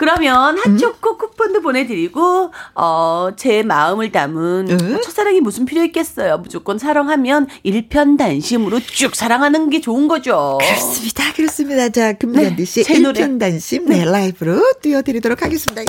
[0.00, 5.00] 그러면 핫초코 쿠폰도 보내드리고 어, 제 마음을 담은 응?
[5.02, 6.38] 첫사랑이 무슨 필요 있겠어요.
[6.38, 10.56] 무조건 사랑하면 일편단심으로 쭉 사랑하는 게 좋은 거죠.
[10.58, 11.32] 그렇습니다.
[11.34, 11.90] 그렇습니다.
[11.90, 12.80] 자, 금잔디 네, 씨.
[12.80, 15.82] 일편단심 네, 라이브로 띄워드리도록 하겠습니다.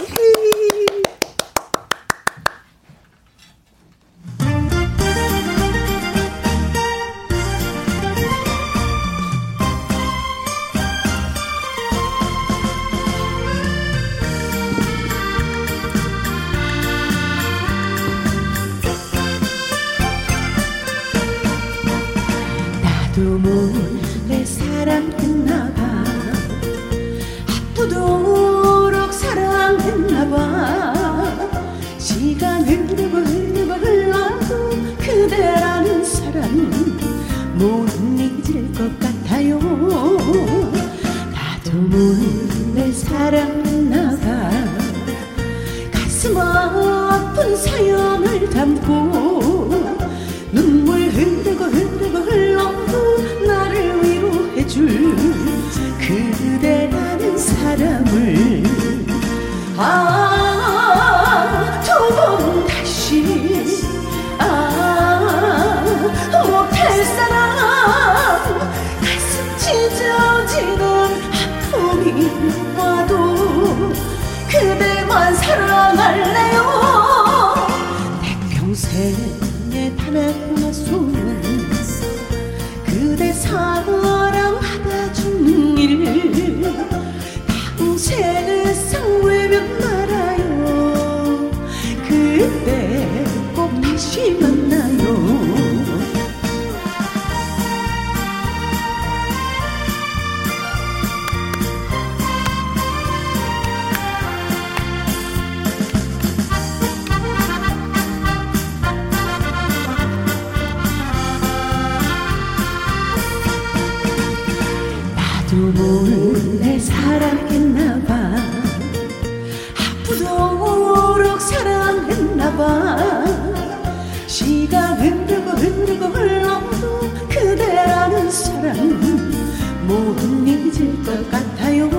[130.32, 131.90] 못 잊을 것 같아요.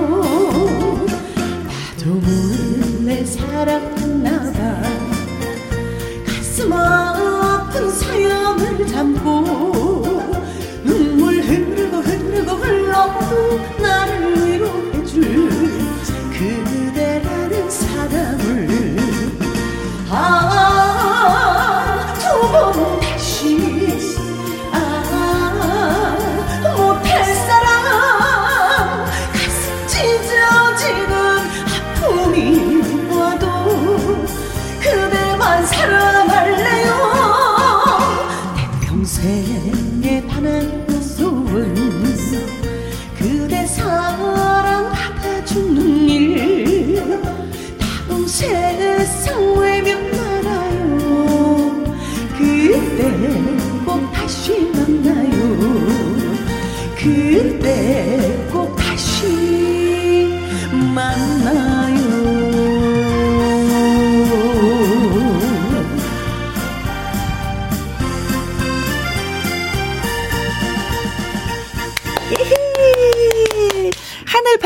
[1.99, 3.92] 나도 몰래 사랑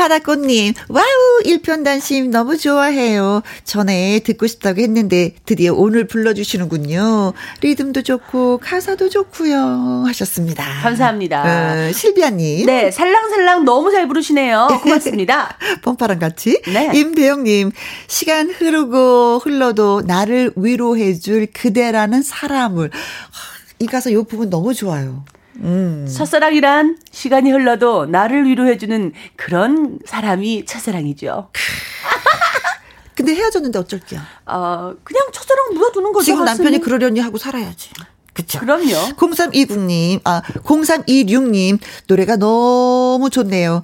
[0.08, 1.04] 바다꽃님, wow,
[1.44, 3.42] 일편단심 너무 좋아해요.
[3.64, 7.34] 전에 듣고 싶다고 했는데 드디어 오늘 불러주시는군요.
[7.60, 10.04] 리듬도 좋고 가사도 좋고요.
[10.06, 10.64] 하셨습니다.
[10.82, 11.88] 감사합니다.
[11.88, 12.64] 어, 실비아님.
[12.64, 14.80] 네, 살랑살랑 너무 잘 부르시네요.
[14.82, 15.58] 고맙습니다.
[15.82, 16.62] pom파랑 같이.
[16.72, 16.90] 네.
[16.94, 17.70] 임배영님,
[18.06, 22.90] 시간 흐르고 흘러도 나를 위로해줄 그대라는 사람을.
[22.92, 25.24] 하, 이 가사 요 부분 너무 좋아요.
[25.60, 26.06] 음.
[26.12, 31.50] 첫사랑이란 시간이 흘러도 나를 위로해주는 그런 사람이 첫사랑이죠.
[33.14, 34.20] 근데 헤어졌는데 어쩔게요.
[34.46, 36.24] 어, 그냥 첫사랑 묻어두는 거죠.
[36.26, 36.44] 지금.
[36.44, 37.90] 남편이 그러려니 하고 살아야지.
[38.32, 38.60] 그쵸.
[38.60, 39.16] 그럼요.
[39.16, 43.82] 0329님, 아, 0326님, 노래가 너무 좋네요.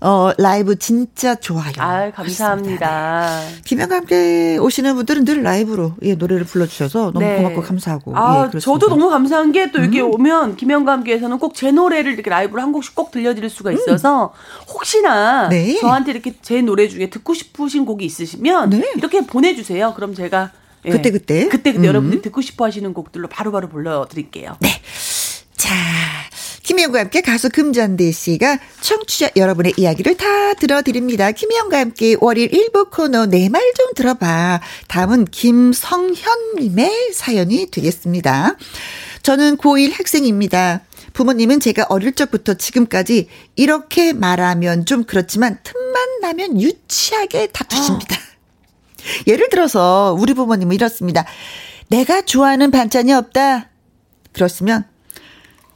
[0.00, 1.72] 어, 라이브 진짜 좋아요.
[1.78, 3.40] 아, 감사합니다.
[3.64, 7.36] 김영과 함께 오시는 분들은 늘 라이브로 예, 노래를 불러주셔서 너무 네.
[7.38, 8.16] 고맙고 감사하고.
[8.16, 8.56] 아, 예.
[8.56, 8.60] 음.
[8.60, 12.70] 저도 너무 감사한 게 또 여기 오면 김영과 함께에서는 꼭 제 노래를 이렇게 라이브로 한
[12.72, 14.32] 곡씩 꼭 들려드릴 수가 있어서
[14.68, 15.50] 혹시나 음.
[15.50, 15.78] 네.
[15.80, 18.92] 저한테 이렇게 제 노래 중에 듣고 싶으신 곡이 있으시면 네.
[18.96, 19.94] 이렇게 보내주세요.
[19.94, 20.52] 그럼 제가
[20.84, 21.48] 예, 그때, 그때.
[21.48, 21.84] 그때 그때 음.
[21.86, 24.56] 여러분들이 듣고 싶어 하시는 곡들로 바로바로 불러드릴게요.
[24.60, 24.68] 네.
[25.56, 25.74] 자,
[26.68, 31.32] 김희영과 함께 가수 금잔대 씨가 청취자 여러분의 이야기를 다 들어드립니다.
[31.32, 34.60] 김희영과 함께 월요일 일부 코너 내 말 좀 들어봐.
[34.86, 38.56] 다음은 김성현님의 사연이 되겠습니다.
[39.22, 40.82] 저는 고1 학생입니다.
[41.14, 48.14] 부모님은 제가 어릴 적부터 지금까지 이렇게 말하면 좀 그렇지만 틈만 나면 유치하게 다투십니다.
[49.26, 51.24] 예를 들어서 우리 부모님은 이렇습니다.
[51.88, 53.70] 내가 좋아하는 반찬이 없다.
[54.32, 54.84] 그렇으면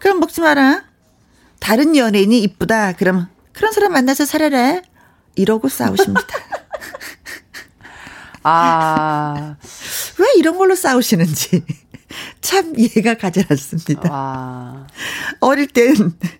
[0.03, 0.83] 그럼 먹지 마라.
[1.61, 2.95] 다른 연예인이 이쁘다.
[2.95, 4.83] 그럼 그런 사람 만나서 살아라.
[5.37, 6.27] 이러고 싸우십니다.
[8.43, 9.55] 아,
[10.19, 11.65] 왜 이런 걸로 싸우시는지.
[12.41, 14.13] 참 이해가 가지 않습니다.
[14.13, 14.89] 와.
[15.39, 15.95] 어릴 땐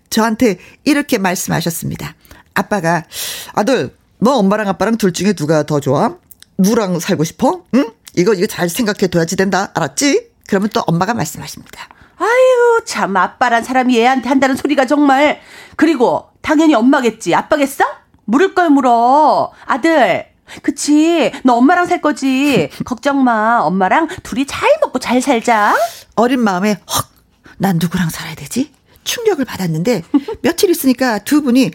[0.09, 2.15] 저한테 이렇게 말씀하셨습니다.
[2.53, 3.05] 아빠가
[3.53, 6.17] 아들 너 엄마랑 아빠랑 둘 중에 누가 더 좋아?
[6.57, 7.63] 누랑 살고 싶어?
[7.75, 7.93] 응?
[8.17, 9.71] 이거 이거 잘 생각해 둬야지 된다.
[9.73, 10.31] 알았지?
[10.49, 11.87] 그러면 또 엄마가 말씀하십니다.
[12.23, 15.41] 아유, 참, 아빠란 사람이 얘한테 한다는 소리가 정말.
[15.75, 17.35] 그리고, 당연히 엄마겠지.
[17.35, 17.83] 아빠겠어?
[18.25, 19.51] 물을 걸 물어.
[19.65, 20.25] 아들.
[20.61, 21.31] 그치.
[21.43, 22.69] 너 엄마랑 살 거지.
[22.85, 23.59] 걱정 마.
[23.61, 25.75] 엄마랑 둘이 잘 먹고 잘 살자.
[26.15, 27.09] 어린 마음에 헉,
[27.57, 28.71] 난 누구랑 살아야 되지?
[29.03, 30.03] 충격을 받았는데
[30.41, 31.71] 며칠 있으니까 두 분이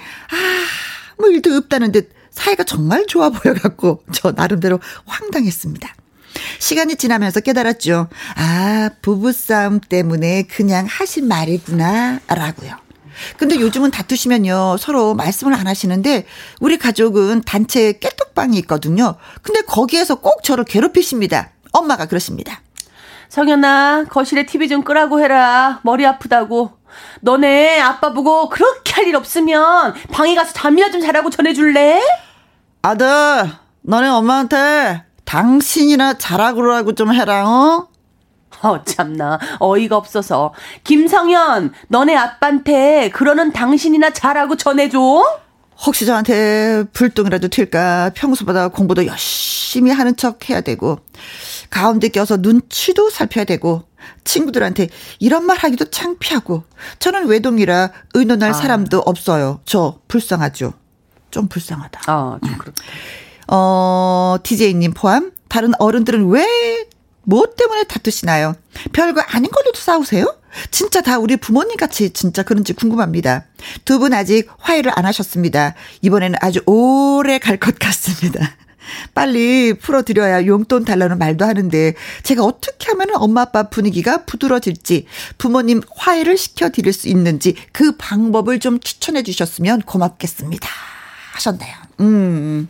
[1.19, 5.95] 아무 일도 없다는 듯 사이가 정말 좋아 보여갖고 저 나름대로 황당했습니다.
[6.59, 8.09] 시간이 지나면서 깨달았죠.
[8.37, 12.77] 아, 부부싸움 때문에 그냥 하신 말이구나, 라고요.
[13.37, 16.25] 근데 요즘은 다투시면요, 서로 말씀을 안 하시는데,
[16.61, 19.17] 우리 가족은 단체 깨톡방이 있거든요.
[19.43, 21.51] 근데 거기에서 꼭 저를 괴롭히십니다.
[21.73, 22.61] 엄마가 그러십니다.
[23.29, 25.81] 성현아, 거실에 TV 좀 끄라고 해라.
[25.83, 26.79] 머리 아프다고.
[27.21, 32.01] 너네 아빠 보고 그렇게 할 일 없으면 방에 가서 잠이나 좀 자라고 전해줄래?
[32.83, 33.07] 아들,
[33.83, 37.89] 너네 엄마한테 당신이나 자라고라고 좀 해라, 어?
[38.63, 39.39] 어, 참나.
[39.59, 40.55] 어이가 없어서.
[40.85, 44.99] 김성현, 너네 아빠한테 그러는 당신이나 잘하고 전해줘?
[45.85, 50.99] 혹시 저한테 불똥이라도 튈까 평소보다 공부도 열심히 하는 척 해야 되고
[51.69, 53.85] 가운데 껴서 눈치도 살펴야 되고
[54.25, 54.89] 친구들한테
[55.21, 56.65] 이런 말 하기도 창피하고
[56.99, 58.53] 저는 외동이라 의논할 아.
[58.55, 59.61] 사람도 없어요.
[59.67, 60.73] 저 불쌍하죠.
[61.31, 62.13] 좀 불쌍하다.
[62.13, 62.83] 어, 좀 그렇다.
[63.49, 66.89] 어, DJ님 포함 다른 어른들은 왜
[67.29, 68.57] 뭐 때문에 다투시나요?
[68.95, 70.35] 별거 아닌 걸로도 싸우세요?
[70.71, 73.45] 진짜 다 우리 부모님 같이 진짜 그런지 궁금합니다.
[73.85, 75.75] 두 분 아직 화해를 안 하셨습니다.
[76.01, 78.57] 이번에는 아주 오래 갈 것 같습니다.
[79.15, 85.05] 빨리 풀어드려야 용돈 달라는 말도 하는데 제가 어떻게 하면 엄마 아빠 분위기가 부드러질지
[85.37, 90.67] 부모님 화해를 시켜드릴 수 있는지 그 방법을 좀 추천해 주셨으면 고맙겠습니다.
[91.39, 91.75] 하셨네요.
[92.01, 92.69] 음.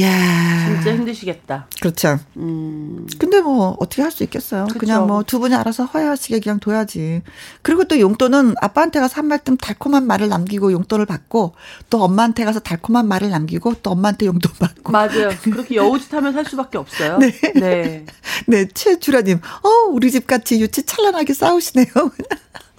[0.00, 1.66] 야 진짜 힘드시겠다.
[1.80, 2.20] 그렇죠.
[2.36, 4.66] 음, 근데 뭐 어떻게 할 수 있겠어요.
[4.66, 4.78] 그쵸.
[4.78, 7.22] 그냥 뭐 두 분이 알아서 화해하시게 그냥 둬야지.
[7.62, 11.54] 그리고 또 용돈은 아빠한테 가서 한 말씀 달콤한 말을 남기고 용돈을 받고
[11.90, 14.92] 또 엄마한테 가서 달콤한 말을 남기고 또 엄마한테 용돈 받고.
[14.92, 15.30] 맞아요.
[15.42, 17.18] 그렇게 여우짓 하면 살 수밖에 없어요.
[17.18, 17.32] 네.
[17.56, 18.06] 네.
[18.46, 19.40] 네, 최주라님.
[19.62, 21.86] 어, 우리 집 같이 유치 찬란하게 싸우시네요.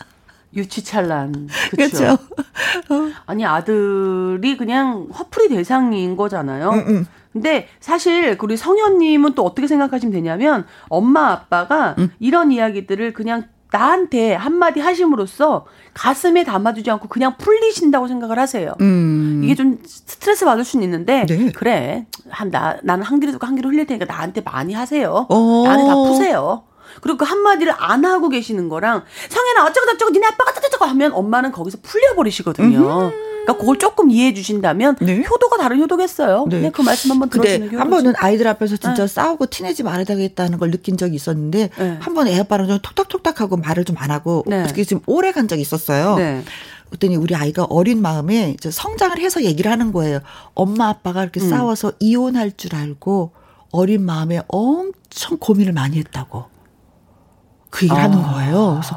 [0.56, 1.48] 유치찬란.
[1.72, 2.18] 그렇죠.
[3.26, 6.70] 아니 아들이 그냥 화풀이 대상인 거잖아요.
[6.70, 7.06] 음, 음.
[7.34, 12.10] 근데 사실 우리 성현님은 또 어떻게 생각하시면 되냐면 엄마 아빠가 음.
[12.20, 18.74] 이런 이야기들을 그냥 나한테 한마디 하심으로써 가슴에 담아두지 않고 그냥 풀리신다고 생각을 하세요.
[18.82, 19.40] 음.
[19.46, 21.52] 이게 좀 스트레스 받을 수는 있는데 네.
[21.54, 25.26] 그래 한 나 나는 한 귀로 듣고 한 귀로 흘릴 테니까 나한테 많이 하세요.
[25.30, 25.64] 어.
[25.64, 26.64] 나한테 다 푸세요.
[26.99, 31.51] 그리고 그 한마디를 안 하고 계시는 거랑 성현아 어쩌고 저쩌고 니네 아빠가 저쩌고 하면 엄마는
[31.51, 33.12] 거기서 풀려버리시거든요.
[33.41, 35.23] 그러니까 그걸 조금 이해해 주신다면 네.
[35.27, 36.45] 효도가 다른 효도겠어요.
[36.49, 36.60] 네.
[36.60, 36.69] 네.
[36.71, 37.89] 그 말씀 한번 들어주는 게 한.
[37.89, 39.08] 번은 아이들 앞에서 진짜 네.
[39.08, 41.97] 싸우고 티내지 말아야 되겠다는 걸 느낀 적이 있었는데 네.
[41.99, 44.63] 한번 애 아빠랑 좀 톡톡톡탁하고 말을 좀 안 하고 네.
[44.63, 46.15] 어떻게 좀 오래 간 적이 있었어요.
[46.15, 46.43] 네.
[46.89, 50.19] 그랬더니 우리 아이가 어린 마음에 이제 성장을 해서 얘기를 하는 거예요.
[50.54, 51.49] 엄마 아빠가 이렇게 음.
[51.49, 53.32] 싸워서 이혼할 줄 알고
[53.71, 56.45] 어린 마음에 엄청 고민을 많이 했다고
[57.71, 58.77] 그 얘기를 하는 거예요.
[58.79, 58.95] 그래서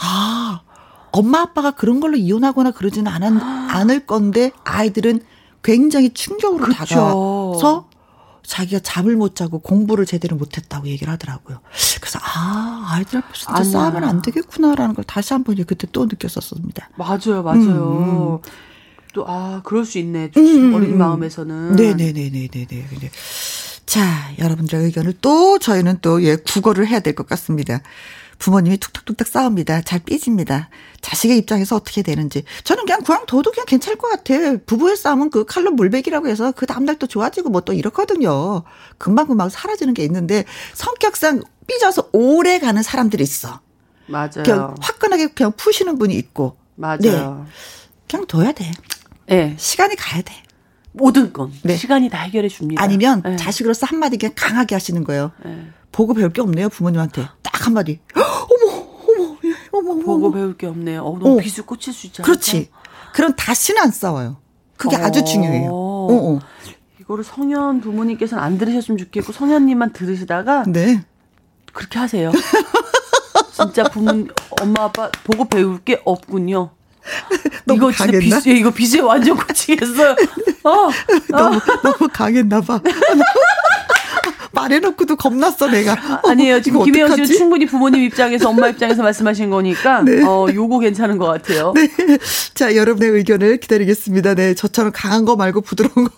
[0.00, 0.62] 아
[1.10, 3.22] 엄마 아빠가 그런 걸로 이혼하거나 그러지는 않,
[3.68, 5.20] 않을 건데 아이들은
[5.62, 6.74] 굉장히 충격으로 그쵸.
[6.74, 7.88] 다가서
[8.44, 11.60] 자기가 잠을 못 자고 공부를 제대로 못했다고 얘기를 하더라고요.
[12.00, 13.70] 그래서 아 아이들 앞에서 진짜 아니야.
[13.70, 16.90] 싸우면 안 되겠구나라는 걸 다시 한번 그때 또 느꼈었습니다.
[16.96, 18.40] 맞아요, 맞아요.
[18.42, 18.50] 음,
[19.12, 20.32] 또아 그럴 수 있네.
[20.36, 20.98] 음, 어린 음.
[20.98, 21.76] 마음에서는.
[21.76, 23.10] 네네네네네네.
[23.92, 24.00] 네.
[24.00, 27.80] 자, 여러분들의 의견을 또 저희는 또 예, 국어를 해야 될 것 같습니다.
[28.38, 29.82] 부모님이 툭탁툭탁 싸웁니다.
[29.82, 30.68] 잘 삐집니다.
[31.00, 32.42] 자식의 입장에서 어떻게 되는지.
[32.64, 34.34] 저는 그냥 둬도 그냥 괜찮을 것 같아.
[34.66, 38.64] 부부의 싸움은 그 칼로 물베기라고 해서 그 다음날 또 좋아지고 뭐 또 이렇거든요.
[38.98, 43.60] 금방금방 사라지는 게 있는데 성격상 삐져서 오래 가는 사람들이 있어.
[44.06, 44.42] 맞아요.
[44.44, 46.56] 그냥 화끈하게 그냥 푸시는 분이 있고.
[46.74, 47.46] 맞아요.
[48.08, 48.72] 그냥 둬야 돼.
[49.26, 49.54] 네.
[49.58, 50.32] 시간이 가야 돼.
[50.92, 51.76] 모든 건 네.
[51.76, 52.82] 시간이 다 해결해 줍니다.
[52.82, 53.36] 아니면 네.
[53.36, 55.32] 자식으로서 한마디 그냥 강하게 하시는 거예요.
[55.44, 55.68] 네.
[55.90, 57.26] 보고 배울 게 없네요, 부모님한테.
[57.42, 58.00] 딱 한마디.
[58.14, 60.02] 어머, 어머, 예, 어머, 어머.
[60.04, 60.34] 보고 어머.
[60.34, 61.02] 배울 게 없네요.
[61.02, 61.40] 어, 너무 어.
[61.40, 62.26] 비수 꽂힐 수 있잖아요.
[62.30, 62.70] 그렇지.
[63.14, 64.38] 그럼 다시는 안 싸워요.
[64.76, 65.24] 그게 아주 어.
[65.24, 65.70] 중요해요.
[65.70, 66.38] 어, 어.
[67.00, 71.04] 이거를 성현 부모님께서는 안 들으셨으면 좋겠고 성현님만 들으시다가 네.
[71.72, 72.32] 그렇게 하세요.
[73.52, 74.26] 진짜 부모
[74.60, 76.70] 엄마 아빠 보고 배울 게 없군요.
[77.64, 78.36] 너무 이거 진짜 강했나?
[78.36, 80.16] 비수에 이거 비수에 완전 꽂히겠어요.
[80.64, 80.90] 어,
[81.30, 82.80] 너무, 너무 강했나봐.
[84.52, 85.92] 말해놓고도 겁났어, 내가.
[85.94, 86.60] 어, 아니에요.
[86.60, 87.26] 지금 이거 김혜영 씨는?
[87.26, 90.22] 충분히 부모님 입장에서 엄마 입장에서 말씀하신 거니까 네.
[90.24, 91.72] 어 요거 괜찮은 것 같아요.
[91.74, 91.88] 네.
[92.54, 94.34] 자, 여러분의 의견을 기다리겠습니다.
[94.34, 96.10] 네, 저처럼 강한 거 말고 부드러운 거.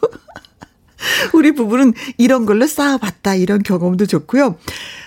[1.32, 3.34] 우리 부부는 이런 걸로 싸워봤다.
[3.34, 4.56] 이런 경험도 좋고요.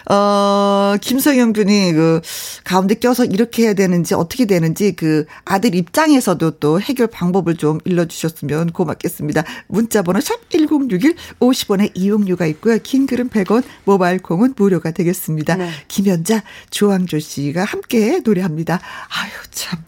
[0.09, 2.21] 어, 김성영 군이 그
[2.63, 8.71] 가운데 껴서 이렇게 해야 되는지 어떻게 되는지 그 아들 입장에서도 또 해결 방법을 좀 일러주셨으면
[8.71, 9.43] 고맙겠습니다.
[9.67, 12.77] 문자번호 샵 1061 50원의 이용료가 있고요.
[12.81, 15.55] 긴 글은 100원, 모바일 콩은 무료가 되겠습니다.
[15.55, 15.69] 네.
[15.87, 18.79] 김연자, 조항조 씨가 함께 노래합니다.
[19.09, 19.79] 아유, 참.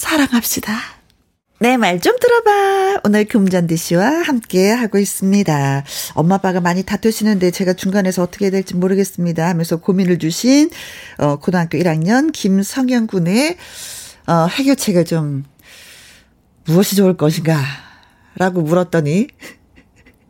[0.00, 0.99] 사랑합시다.
[1.62, 3.00] 네, 말좀 들어봐.
[3.04, 5.84] 오늘 금잔디 씨와 함께 하고 있습니다.
[6.14, 10.70] 엄마 아빠가 많이 다투시는데 제가 중간에서 어떻게 해야 될지 모르겠습니다 하면서 고민을 주신
[11.18, 13.58] 어 고등학교 1학년 김성현 군의
[14.26, 15.44] 어 해결책을 좀
[16.64, 17.60] 무엇이 좋을 것인가
[18.36, 19.28] 라고 물었더니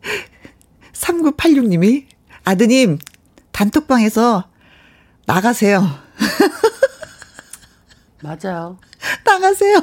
[0.91, 2.07] 3986님이
[2.43, 2.99] 아드님
[3.53, 4.49] 단톡방에서
[5.27, 5.87] 나가세요.
[8.21, 8.77] 맞아요.
[9.23, 9.81] 나가세요.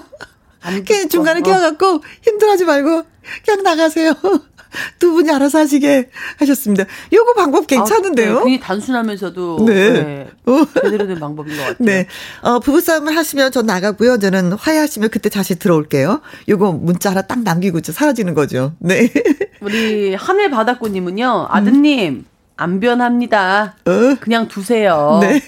[0.63, 1.09] 듣고.
[1.09, 1.43] 중간에 어.
[1.43, 3.03] 끼어갖고 힘들어하지 말고
[3.45, 4.15] 그냥 나가세요.
[4.99, 6.85] 두 분이 알아서 하시게 하셨습니다.
[7.13, 8.31] 요거 방법 괜찮은데요?
[8.31, 9.93] 아, 네, 굉장히 단순하면서도 네.
[9.93, 10.31] 네.
[10.47, 10.65] 어.
[10.83, 11.77] 제대로 된 방법인 것 같아요.
[11.87, 12.07] 네.
[12.43, 14.19] 어, 부부싸움을 하시면 전 나가고요.
[14.19, 16.21] 저는 화해하시면 그때 다시 들어올게요.
[16.49, 18.73] 요거 문자 하나 딱 남기고 사라지는 거죠.
[18.79, 19.11] 네.
[19.61, 22.25] 우리 하늘 바다꽃님은요, 아드님
[22.57, 23.77] 안 변합니다.
[23.87, 24.13] 음.
[24.13, 24.17] 어.
[24.21, 25.19] 그냥 두세요.
[25.23, 25.41] 네.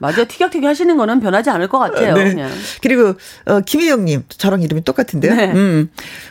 [0.00, 0.24] 맞아요.
[0.26, 2.14] 티격태격 하시는 거는 변하지 않을 것 같아요.
[2.14, 2.30] 네.
[2.30, 2.50] 그냥.
[2.82, 3.14] 그리고
[3.46, 5.34] 어 김희영님 저랑 이름이 똑같은데요.
[5.34, 5.52] 네.
[5.52, 5.90] 음.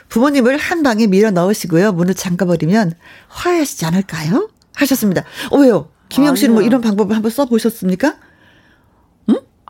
[0.09, 1.93] 부모님을 한 방에 밀어 넣으시고요.
[1.93, 2.93] 문을 잠가버리면
[3.29, 4.49] 화해하시지 않을까요?
[4.75, 5.23] 하셨습니다.
[5.51, 5.89] 어 왜요?
[6.09, 6.63] 김희영 씨는 뭐.
[6.63, 8.15] 이런 방법을 한번 써보셨습니까?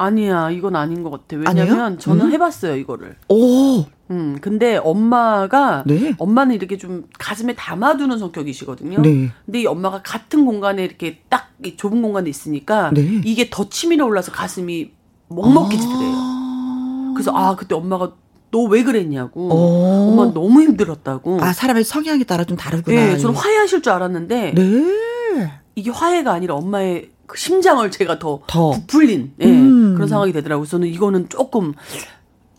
[0.02, 1.36] 아니야, 이건 아닌 것 같아.
[1.36, 2.32] 왜냐면 저는 음?
[2.32, 3.18] 해봤어요, 이거를.
[3.28, 6.16] 오, 음, 근데 엄마가, 네.
[6.18, 9.02] 엄마는 이렇게 좀 가슴에 담아두는 성격이시거든요.
[9.02, 9.30] 네.
[9.46, 13.22] 근데 이 엄마가 같은 공간에 이렇게 딱이 좁은 공간에 있으니까 네.
[13.26, 14.92] 이게 더 치밀어 올라서 가슴이
[15.30, 16.12] 먹먹해지더래요.
[16.16, 17.14] 아.
[17.16, 18.14] 그래서 아, 그때 엄마가
[18.52, 19.50] 너 왜 그랬냐고.
[19.52, 20.10] 어.
[20.10, 21.40] 엄마 너무 힘들었다고.
[21.42, 23.12] 아 사람의 성향에 따라 좀 다르구나.
[23.12, 25.52] 예, 저는 화해하실 줄 알았는데 네.
[25.76, 28.72] 이게 화해가 아니라 엄마의 그 심장을 제가 더, 더.
[28.72, 29.94] 부풀린 예, 음.
[29.94, 30.66] 그런 상황이 되더라고요.
[30.66, 31.74] 저는 이거는 조금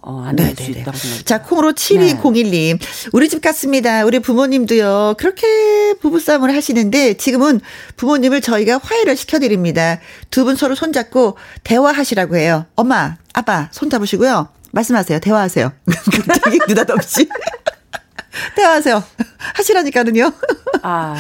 [0.03, 0.81] 어, 안될수 네네네.
[0.81, 1.25] 있다고 생각해요.
[1.25, 2.79] 자, 콩으로 7201님.
[3.13, 4.05] 우리 집 같습니다.
[4.05, 5.15] 우리 부모님도요.
[5.19, 7.61] 그렇게 부부싸움을 하시는데 지금은
[7.97, 10.01] 부모님을 저희가 화해를 시켜드립니다.
[10.31, 12.65] 두 분 서로 손잡고 대화하시라고 해요.
[12.77, 14.49] 엄마, 아빠 손잡으시고요.
[14.73, 15.19] 말씀하세요.
[15.19, 15.73] 대화하세요.
[16.27, 17.29] 갑자기 느닷없이.
[18.57, 19.03] 대화하세요.
[19.55, 20.33] 하시라니까는요.
[20.83, 21.15] 아,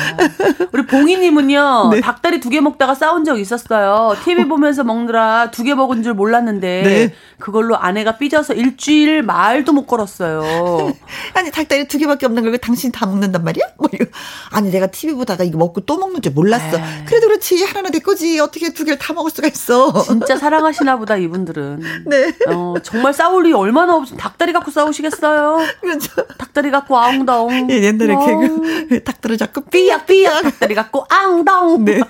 [0.72, 2.00] 우리 봉이님은요, 네.
[2.00, 4.16] 닭다리 두 개 먹다가 싸운 적 있었어요.
[4.24, 7.14] TV 보면서 먹느라 두 개 먹은 줄 몰랐는데, 네.
[7.38, 10.42] 그걸로 아내가 삐져서 일주일 말도 못 걸었어요.
[11.34, 13.64] 아니 닭다리 두 개밖에 없는 걸 왜 당신 다 먹는단 말이야?
[13.78, 14.04] 뭐 이거.
[14.50, 16.76] 아니 내가 TV 보다가 이거 먹고 또 먹는 줄 몰랐어.
[16.78, 16.82] 에이.
[17.06, 19.92] 그래도 그렇지 하나는 내 거지 어떻게 두 개를 다 먹을 수가 있어?
[20.02, 21.82] 진짜 사랑하시나 보다, 이분들은.
[22.06, 22.32] 네.
[22.48, 25.58] 어, 정말 싸울 일이 얼마나 없, 닭다리 갖고 싸우시겠어요?
[25.80, 26.26] 그렇죠.
[26.38, 27.70] 닭다리 갖고 아 웅다웅.
[27.70, 28.14] 예, 옛날에.
[28.14, 30.42] 개그 닭다리 잡고 삐약삐약.
[30.42, 31.84] 닭다리 갖고 앙다웅.
[31.84, 32.00] 네.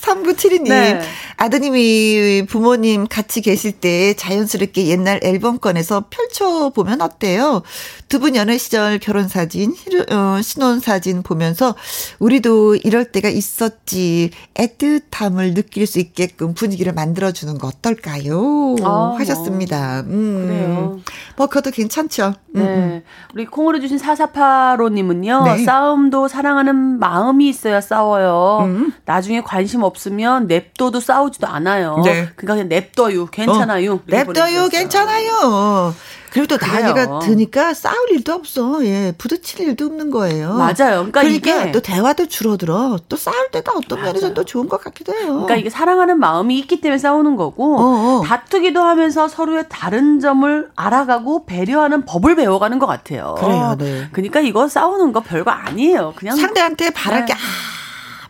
[0.00, 1.00] 3972님, 네.
[1.36, 7.62] 아드님이 부모님 같이 계실 때 자연스럽게 옛날 앨범 꺼내서 펼쳐보면 어때요?
[8.08, 9.74] 두 분 연애 시절 결혼 사진,
[10.10, 11.74] 어, 신혼 사진 보면서
[12.20, 18.76] 우리도 이럴 때가 있었지, 애틋함을 느낄 수 있게끔 분위기를 만들어주는 거 어떨까요?
[18.82, 20.00] 아, 하셨습니다.
[20.06, 20.46] 음.
[20.46, 21.00] 그래요.
[21.36, 22.34] 뭐, 그것도 괜찮죠.
[22.56, 22.64] 음, 음.
[22.64, 23.02] 네.
[23.34, 25.64] 우리 콩으로 주신 4485님은요, 네.
[25.64, 28.60] 싸움도 사랑하는 마음이 있어야 싸워요.
[28.62, 28.92] 음.
[29.04, 32.02] 나중에 관심 없으면 냅둬도 싸우지도 않아요.
[32.04, 32.28] 네.
[32.36, 33.26] 그러니까 그냥 냅둬요.
[33.26, 33.94] 괜찮아요.
[33.94, 34.68] 어, 냅둬요, 보내주셨어요.
[34.68, 35.94] 괜찮아요.
[36.34, 36.66] 그리고 또.
[36.66, 38.84] 나이가 드니까 싸울 일도 없어.
[38.84, 40.54] 예, 부딪힐 일도 없는 거예요.
[40.54, 41.06] 맞아요.
[41.10, 42.98] 그러니까 이게- 또 대화도 줄어들어.
[43.08, 44.12] 또 싸울 때도 어떤 맞아요.
[44.12, 45.26] 면에서 또 좋은 것 같기도 해요.
[45.28, 48.22] 그러니까 이게 사랑하는 마음이 있기 때문에 싸우는 거고 어, 어.
[48.26, 53.36] 다투기도 하면서 서로의 다른 점을 알아가고 배려하는 법을 배워가는 것 같아요.
[53.38, 54.08] 그래요, 네.
[54.12, 56.14] 그러니까 이거 싸우는 거 별거 아니에요.
[56.16, 57.26] 그냥 상대한테 바랄 네.
[57.32, 57.34] 게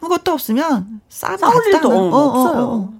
[0.02, 1.38] 아무것도 없으면 싸울
[1.68, 2.92] 일도 맞다는- 없어요.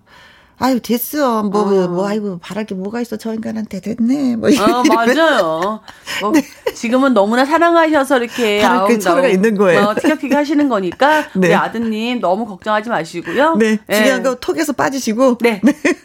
[0.59, 1.89] 아유 됐어 뭐 어.
[1.89, 5.81] 뭐 아이고 바랄 게 뭐가 있어 저 인간한테 됐네 뭐 아, 이러면 맞아요.
[6.21, 6.33] 뭐
[6.75, 9.83] 지금은 너무나 사랑하셔서 이렇게 게 아웅다웅, 서로가 있는 거예요.
[9.83, 11.49] 어, 티격태격 하시는 거니까 네.
[11.49, 13.57] 우리 아드님 너무 걱정하지 마시고요.
[13.57, 13.95] 네 예.
[13.95, 15.61] 중요한 거 톡에서 빠지시고 네.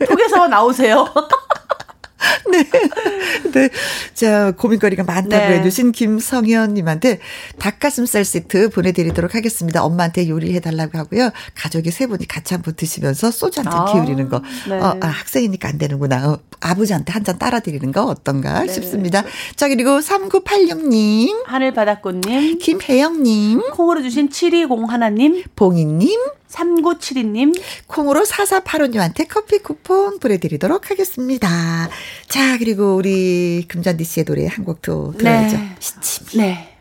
[0.07, 1.05] 톡에서 나오세요.
[3.53, 3.69] 네.
[4.13, 5.59] 자, 고민거리가 많다고 네.
[5.59, 7.19] 해주신 김성현님한테
[7.57, 9.83] 닭가슴살 세트 보내드리도록 하겠습니다.
[9.83, 11.29] 엄마한테 요리해달라고 하고요.
[11.55, 14.41] 가족이 세 분이 같이 한번 드시면서 소주 한잔 아, 기울이는 거.
[14.67, 14.75] 네.
[14.79, 16.29] 어, 아, 학생이니까 안 되는구나.
[16.29, 18.73] 어, 아버지한테 한 잔 따라드리는 거 어떤가 네.
[18.73, 19.23] 싶습니다.
[19.55, 26.17] 자, 그리고 3986님, 하늘바닷꽃님, 김혜영님, 콩으로 주신 720 하나님, 봉희님,
[26.51, 27.59] 3972님.
[27.87, 31.89] 콩으로 4485님한테 커피 쿠폰 보내드리도록 하겠습니다.
[32.27, 35.57] 자, 그리고 우리 금잔디 씨의 노래 한 곡 더 들어야죠.
[35.57, 35.75] 네.
[35.79, 36.43] 시침이.
[36.43, 36.77] 네.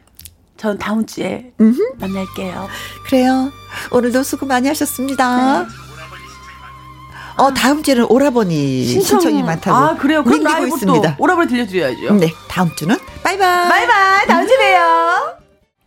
[0.57, 1.53] 전 다음 주에
[1.99, 2.69] 만날게요.
[3.07, 3.53] 그래요.
[3.93, 5.63] 오늘도 수고 많이 하셨습니다.
[5.63, 5.67] 네.
[7.37, 9.77] 어, 다음 주에는 오라버니 신청, 이 많다고.
[9.77, 10.25] 아, 그래요?
[10.25, 11.17] 그럼 라이브 있습니다.
[11.17, 12.15] 또 오라버니 들려드려야죠.
[12.15, 13.69] 네, 다음 주는 바이바이.
[13.69, 14.27] 바이바이.
[14.27, 15.37] 다음 주에 봬요.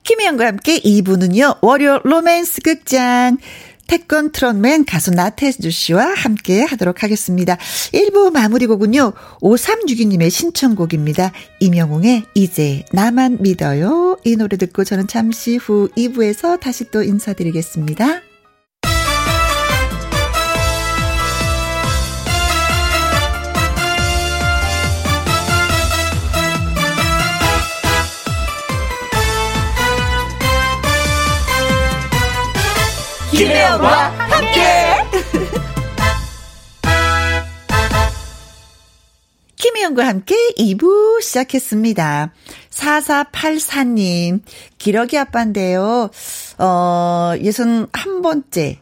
[0.03, 3.37] 김혜영과 함께 2부는요, 월요 로맨스 극장.
[3.91, 7.57] 태권 트롯맨 가수 나태주 씨와 함께 하도록 하겠습니다.
[7.91, 9.11] 1부 마무리 곡은요,
[9.41, 11.33] 5362님의 신청곡입니다.
[11.59, 14.17] 임영웅의 이제 나만 믿어요.
[14.23, 18.30] 이 노래 듣고 저는 잠시 후 2부에서 다시 또 인사드리겠습니다.
[33.41, 34.61] 김혜영과 함께.
[39.55, 42.33] 김혜영과 함께 2부 시작했습니다.
[42.69, 44.41] 4484님,
[44.77, 46.11] 기러기 아빠인데요.
[46.59, 48.79] 어, 예순 한 번째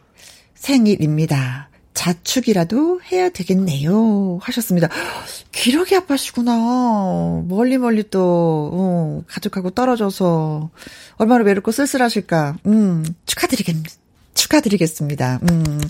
[0.54, 1.70] 생일입니다.
[1.94, 4.40] 자축이라도 해야 되겠네요.
[4.42, 4.90] 하셨습니다.
[5.52, 7.44] 기러기 아빠시구나.
[7.48, 10.68] 멀리 멀리 또, 어, 가족하고 떨어져서
[11.16, 12.58] 얼마나 외롭고 쓸쓸하실까.
[12.66, 13.99] 음, 축하드리겠습니다.
[14.40, 15.40] 축하드리겠습니다.
[15.50, 15.80] 음.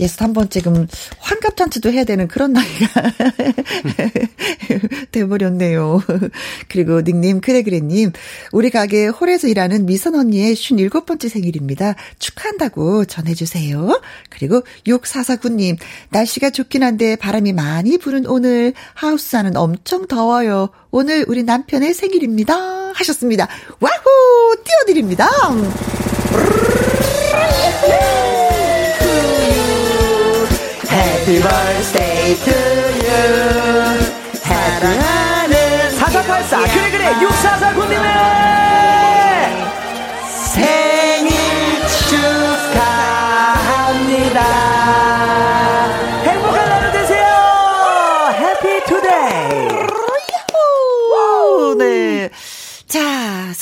[0.00, 0.86] 예순한 번째 금
[1.18, 3.02] 환갑잔치도 해야 되는 그런 나이가
[5.12, 6.02] 돼버렸네요.
[6.68, 8.12] 그리고 닉네임 그래그래님
[8.52, 11.94] 우리 가게 홀에서 일하는 미선 언니의 57번째 생일입니다.
[12.18, 14.00] 축하한다고 전해주세요.
[14.30, 15.76] 그리고 6449님
[16.08, 20.70] 날씨가 좋긴 한데 바람이 많이 부는 오늘 하우스 안은 엄청 더워요.
[20.90, 22.92] 오늘 우리 남편의 생일입니다.
[22.94, 23.46] 하셨습니다.
[23.80, 25.28] 와후 띄워드립니다.
[30.88, 32.56] Happy birthday to
[33.06, 33.22] you.
[34.42, 35.54] 사랑하는
[35.98, 38.41] 4484 그래 그래 6449님의 생일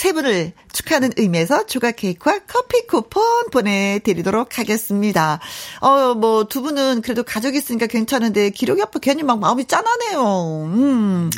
[0.01, 5.41] 세 분을 축하하는 의미에서 조각 케이크와 커피 쿠폰 보내드리도록 하겠습니다.
[5.81, 10.71] 어, 뭐, 두 분은 그래도 가족이 있으니까 괜찮은데, 기록이 아빠 괜히 막 마음이 짠하네요.
[10.73, 11.31] 음.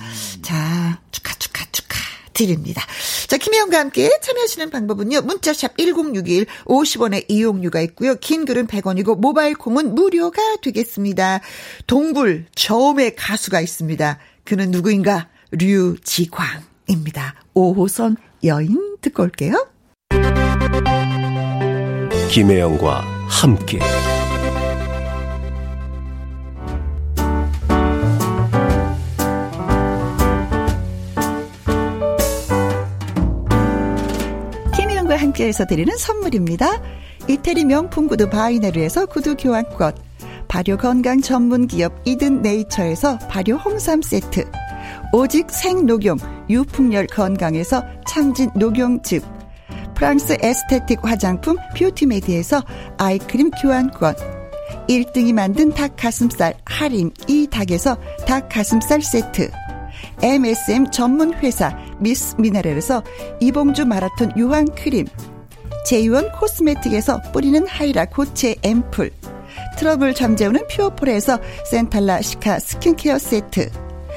[0.42, 1.98] 자, 축하, 축하, 축하.
[2.34, 2.82] 드립니다.
[3.26, 5.22] 자, 김혜영과 함께 참여하시는 방법은요.
[5.22, 8.14] 문자샵 1061 50원의 이용료가 있고요.
[8.14, 11.40] 긴 글은 100원이고 모바일 콩은 무료가 되겠습니다.
[11.88, 14.18] 동굴 저음의 가수가 있습니다.
[14.44, 15.28] 그는 누구인가?
[15.50, 17.34] 류지광입니다.
[17.54, 19.68] 5호선 여인 듣고 올게요.
[22.28, 23.78] 김혜영과 함께
[34.76, 36.82] 김희영과 함께해서 드리는 선물입니다.
[37.28, 39.94] 이태리 명품 구두 바이네르에서 구두 교환권,
[40.48, 44.50] 발효 건강 전문 기업 이든 네이처에서 발효 홍삼 세트,
[45.14, 46.16] 오직 생녹용
[46.48, 49.22] 유풍열 건강에서 참진 녹용즙,
[49.94, 52.62] 프랑스 에스테틱 화장품 뷰티메디에서
[52.96, 54.14] 아이크림 교환권,
[54.88, 59.50] 1등이 만든 닭 가슴살 할인 이 닭에서 닭 가슴살 세트,
[60.22, 63.02] MSM 전문 회사 미스 미네랄에서
[63.40, 65.06] 이봉주 마라톤 유황 크림,
[65.84, 69.10] 제이원 코스메틱에서 뿌리는 하이라 고체 앰플,
[69.76, 71.38] 트러블 잠재우는 퓨어폴에서
[71.70, 73.70] 센텔라 시카 스킨케어 세트,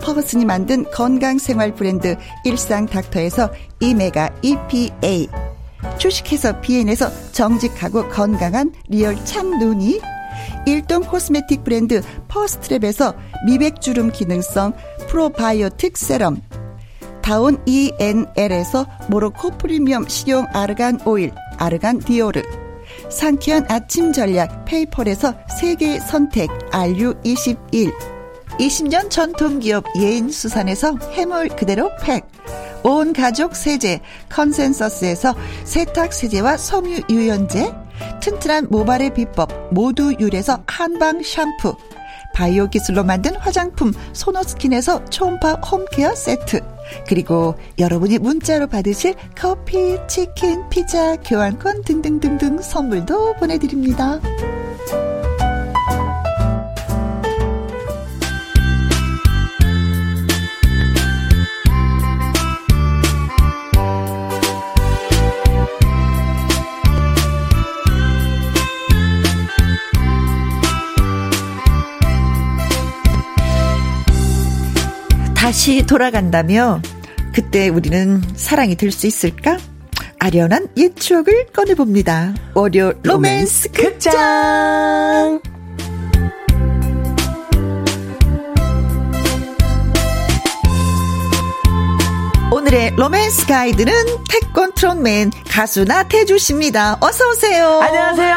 [0.00, 5.28] 퍼거슨이 만든 건강생활 브랜드 일상닥터에서 오메가 EPA,
[5.98, 10.00] 주식회사 비엔에서 정직하고 건강한 리얼 참눈이,
[10.66, 13.14] 일동 코스메틱 브랜드 퍼스트랩에서
[13.46, 14.72] 미백주름 기능성
[15.08, 16.42] 프로바이오틱 세럼,
[17.22, 22.42] 다운 ENL에서 모로코 프리미엄 식용 아르간 오일, 아르간 디오르,
[23.08, 28.19] 상쾌한 아침 전략 페이펄에서 세계 선택 RU21,
[28.60, 32.26] 20년 전통기업 예인수산에서 해물 그대로 팩,
[32.82, 35.34] 온 가족 세제 컨센서스에서
[35.64, 37.72] 세탁 세제와 섬유 유연제,
[38.20, 41.74] 튼튼한 모발의 비법 모두 유래서 한방 샴푸.
[42.34, 46.60] 바이오 기술로 만든 화장품 소노스킨에서 초음파 홈케어 세트.
[47.08, 54.20] 그리고 여러분이 문자로 받으실 커피, 치킨, 피자, 교환권 등등등등 선물도 보내드립니다.
[75.50, 76.80] 다시 돌아간다며
[77.34, 79.58] 그때 우리는 사랑이 될 수 있을까?
[80.20, 82.34] 아련한 옛 추억을 꺼내봅니다.
[82.54, 85.40] 월요 로맨스 극장!
[92.52, 93.92] 오늘의 로맨스 가이드는
[94.28, 96.96] 태권 트롯맨 가수 나태주 씨입니다.
[97.00, 97.80] 어서 오세요.
[97.80, 98.36] 안녕하세요.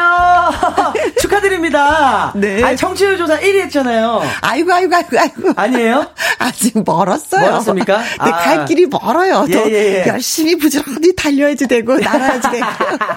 [1.20, 2.32] 축하드립니다.
[2.36, 2.62] 네.
[2.62, 4.22] 아니, 청취율 조사 1위 했잖아요.
[4.40, 5.52] 아이고 아이고 아이고 아이고.
[5.56, 6.06] 아니에요?
[6.38, 7.40] 아직 멀었어요.
[7.42, 7.98] 멀었습니까?
[7.98, 8.30] 네, 아.
[8.30, 9.46] 갈 길이 멀어요.
[9.50, 10.04] 더 예, 예, 예.
[10.06, 12.66] 열심히 부지런히 달려야지 되고 날아야지 되고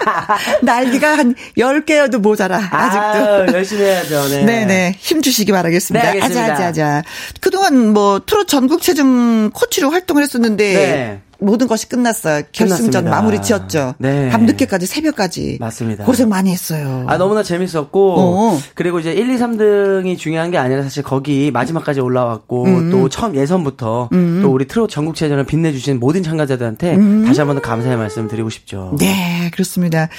[0.63, 3.33] 날개가 한 10개여도 모자라 아직도.
[3.33, 4.29] 아유, 열심히 해야죠.
[4.29, 4.43] 네.
[4.45, 4.95] 네네.
[4.99, 6.11] 힘 주시기 바라겠습니다.
[6.13, 6.21] 네.
[6.21, 7.03] 아자, 아자, 아자.
[7.39, 10.86] 그동안 뭐, 트롯 전국체전 코치로 활동을 했었는데, 네.
[10.87, 11.19] Yeah.
[11.39, 12.43] 모든 것이 끝났어요.
[12.51, 13.09] 결승전 끝났습니다.
[13.09, 13.95] 마무리 지었죠.
[13.97, 14.29] 네.
[14.29, 15.57] 밤늦게까지, 새벽까지.
[15.59, 16.03] 맞습니다.
[16.05, 17.03] 고생 많이 했어요.
[17.07, 18.59] 아, 너무나 재밌었고, 어.
[18.75, 23.35] 그리고 이제 1, 2, 3등이 중요한 게 아니라 사실 거기 마지막까지 올라왔고, 음, 또 처음
[23.35, 24.09] 예선부터
[24.41, 28.89] 또 우리 트롯 전국체전을 빛내주신 모든 참가자들한테 다시 한 번 더 감사의 말씀 드리고 싶죠.
[28.93, 28.97] 음.
[28.97, 30.09] 네, 그렇습니다.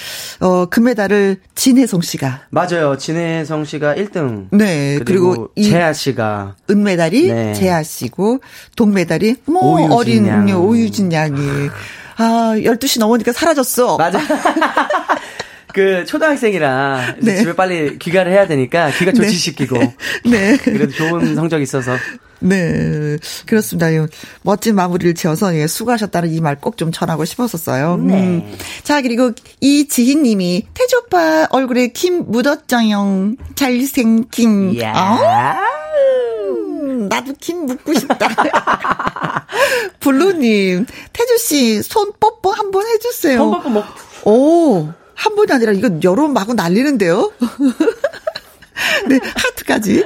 [0.41, 2.43] 어, 금메달을 진혜성 씨가.
[2.51, 2.97] 맞아요.
[2.97, 4.47] 진혜성 씨가 1등.
[4.51, 6.57] 네, 그리고, 그리고 이 재하 씨가.
[6.71, 7.53] 은메달이 네.
[7.55, 8.39] 재하 씨고,
[8.77, 10.49] 동메달이 뭐, 어린 양.
[10.49, 11.39] 오유진 양이.
[12.17, 13.97] 아, 12시 넘으니까 사라졌어.
[13.97, 14.19] 맞아.
[15.75, 17.37] 그 초등학생이라 네.
[17.37, 19.19] 집에 빨리 귀가를 해야 되니까 귀가 네.
[19.19, 19.77] 조치시키고
[20.25, 20.57] 네.
[20.57, 21.93] 그래도 좋은 성적 있어서
[22.41, 23.91] 네, 그렇습니다.
[23.91, 23.99] 이
[24.43, 27.97] 멋진 마무리를 지어서 예, 수고하셨다는 이 말 꼭 좀 전하고 싶었었어요.
[27.97, 28.15] 네.
[28.15, 28.57] 음.
[28.85, 34.75] 자, 그리고 이 지희 님이 태조빠 얼굴에 김 묻었정용 잘생긴.
[34.77, 34.93] 이야.
[34.95, 35.19] 아우,
[37.09, 38.29] 나도 김 묻고 싶다.
[40.01, 43.39] 블루님, 태주씨, 손 뽀뽀 한 번 해주세요.
[43.39, 43.85] pom뽀뽀 먹
[44.25, 47.33] 오, 한 번이 아니라 이거 여러 마구 날리는데요?
[49.09, 50.05] 네, 하트까지.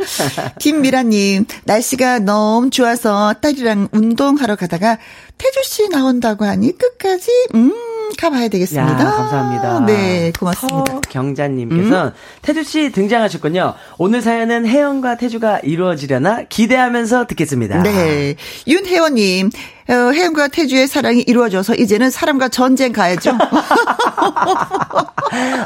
[0.58, 4.98] 김미라님, 날씨가 너무 좋아서 딸이랑 운동하러 가다가
[5.38, 7.72] 태주씨 나온다고 하니 끝까지, 음,
[8.18, 8.92] 가봐야 되겠습니다.
[8.92, 9.80] 야, 감사합니다.
[9.86, 11.00] 네, 고맙습니다.
[11.08, 13.74] 경자님께서 태주 씨 등장하셨군요.
[13.98, 17.82] 오늘 사연은 혜영과 태주가 이루어지려나 기대하면서 듣겠습니다.
[17.82, 18.36] 네.
[18.66, 19.50] 윤혜원님,
[19.88, 23.32] 어, 혜영과 태주의 사랑이 이루어져서 이제는 사람과 전쟁 가야죠.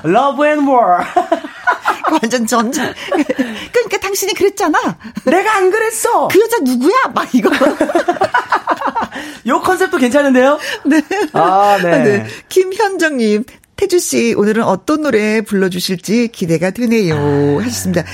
[0.05, 1.05] Love and War.
[2.23, 2.93] 완전 전쟁.
[3.73, 4.99] 그러니까 당신이 그랬잖아.
[5.25, 6.29] 내가 안 그랬어.
[6.29, 6.95] 그 여자 누구야?
[7.15, 7.51] 막 이거.
[9.47, 10.59] 요 컨셉도 괜찮은데요?
[10.87, 11.03] 네.
[11.33, 12.27] 아, 네.
[12.49, 13.45] 김현정님,
[13.77, 17.59] 태주 씨 오늘은 어떤 노래 불러주실지 기대가 되네요.
[17.61, 18.05] 하셨습니다.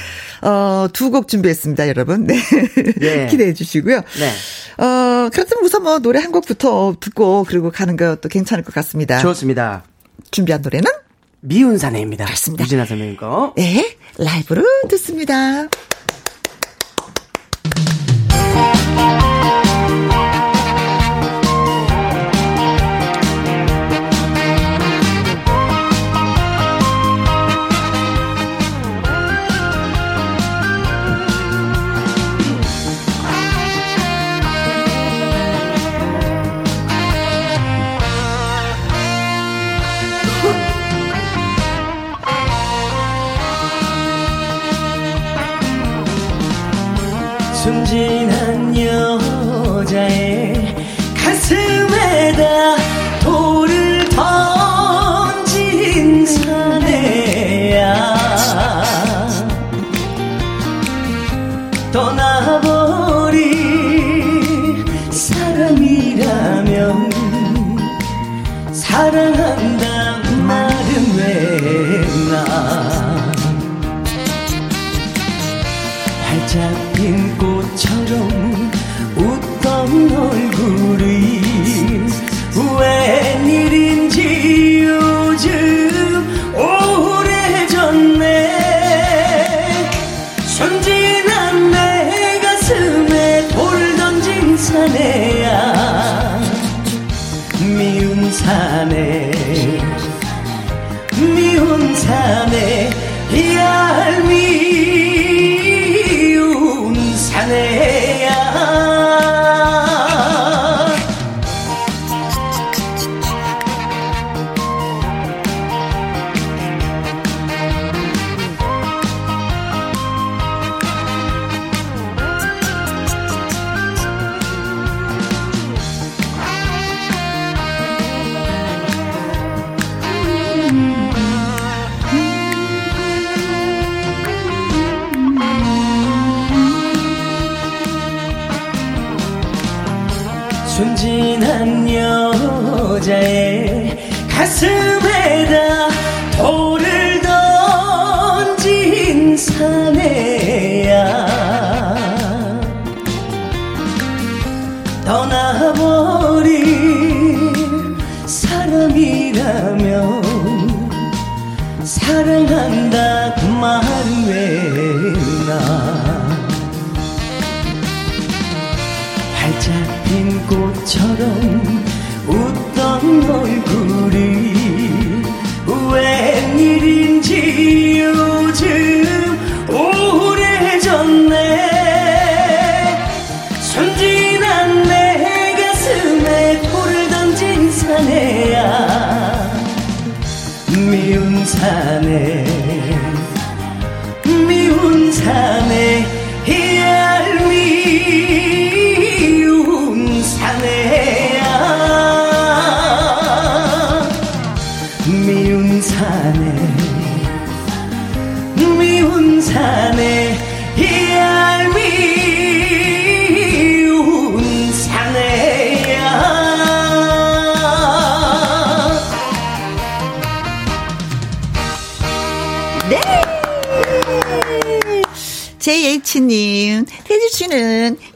[0.43, 2.27] 어, 두 곡 준비했습니다, 여러분.
[2.27, 2.37] 네.
[2.99, 3.27] 네.
[3.29, 3.97] 기대해 주시고요.
[4.19, 4.85] 네.
[4.85, 9.19] 어, 그렇다면 우선 뭐 노래 한 곡부터 듣고 그리고 가는 것도 괜찮을 것 같습니다.
[9.19, 9.85] 좋습니다.
[10.31, 10.91] 준비한 노래는?
[11.45, 12.25] 미운 사내입니다.
[12.25, 12.65] 그렇습니다.
[12.65, 13.53] 유진아 선배님 거.
[13.57, 13.97] 네.
[14.17, 15.69] 라이브로 듣습니다.
[52.31, 52.82] 가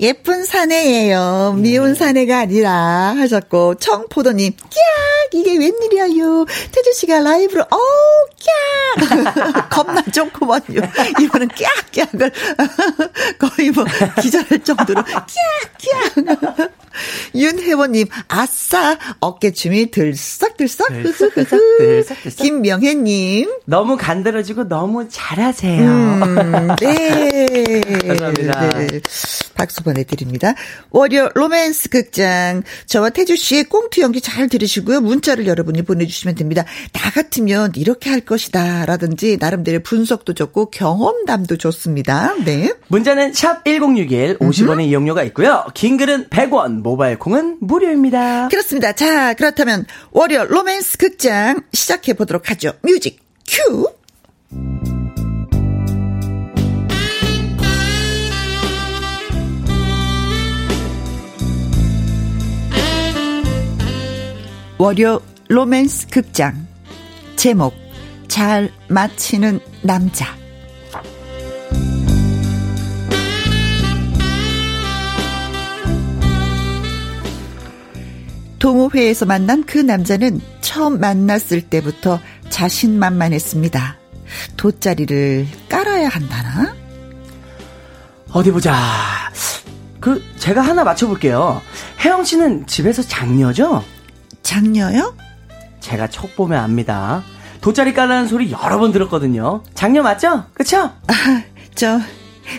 [0.06, 1.56] 예쁜 사내예요.
[1.58, 2.72] 미운 사내가 아니라
[3.16, 4.70] 하셨고, 청포도님, 깍!
[5.32, 6.44] 이게 웬일이야요.
[6.70, 8.26] 태주 씨가 라이브로, 어우,
[8.96, 9.68] 깍!
[9.68, 10.80] 겁나 좋구먼요.
[11.20, 11.48] 이번엔
[11.92, 12.32] 깍깍을
[13.36, 13.84] 거의 뭐
[14.22, 16.70] 기절할 정도로 깍깍!
[17.34, 18.96] 윤혜원님, 아싸!
[19.20, 20.88] 어깨춤이 들썩들썩.
[20.88, 22.36] 들썩들썩, 들썩들썩.
[22.36, 25.82] 김명혜님, 너무 간드러지고 너무 잘하세요.
[25.82, 27.46] 음, 네.
[28.06, 28.78] 감사합니다.
[28.78, 29.00] 네.
[29.54, 30.54] 박수 보내드립니다.
[30.90, 32.62] 월요 로맨스 극장.
[32.86, 35.00] 저와 태주 씨의 꽁트 연기 잘 들으시고요.
[35.00, 36.64] 문자를 여러분이 보내주시면 됩니다.
[36.92, 38.86] 나 같으면 이렇게 할 것이다.
[38.86, 42.34] 라든지, 나름대로 분석도 좋고, 경험담도 좋습니다.
[42.44, 42.72] 네.
[42.88, 45.64] 문자는 샵 1061, 50원의 이용료가 있고요.
[45.74, 48.48] 긴 글은 100원, 모바일 콩은 무료입니다.
[48.48, 48.92] 그렇습니다.
[48.92, 52.72] 자, 그렇다면, 월요 로맨스 극장 시작해 보도록 하죠.
[52.82, 53.95] music, 큐!
[64.78, 66.66] 월요 로맨스 극장
[67.36, 67.74] 제목
[68.28, 70.26] 잘 마치는 남자
[78.58, 82.20] 동호회에서 만난 그 남자는 처음 만났을 때부터
[82.50, 83.96] 자신만만했습니다.
[84.56, 86.74] 돗자리를 깔아야 한다나?
[88.32, 88.74] 어디 보자.
[90.00, 91.62] 그, 제가 하나 맞춰볼게요.
[92.04, 93.84] 혜영 씨는 집에서 장녀죠?
[94.46, 95.12] 장녀요?
[95.80, 97.24] 제가 촉 보면 압니다.
[97.60, 99.64] 돗자리 깔라는 소리 여러 번 들었거든요.
[99.74, 100.44] 장녀 맞죠?
[100.54, 100.92] 그쵸?
[101.08, 101.42] 아,
[101.74, 101.98] 저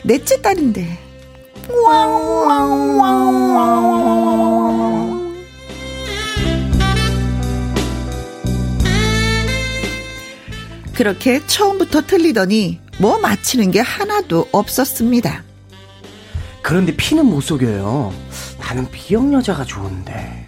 [0.04, 1.00] 넷째 딸인데.
[10.94, 15.44] 그렇게 처음부터 틀리더니 뭐 맞히는 게 하나도 없었습니다.
[16.62, 18.14] 그런데 피는 못 속여요.
[18.60, 20.47] 나는 B형 여자가 좋은데.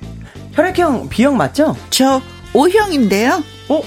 [0.64, 1.74] 혈액형 B형 맞죠?
[1.90, 3.42] 저 O형인데요.
[3.70, 3.82] 어?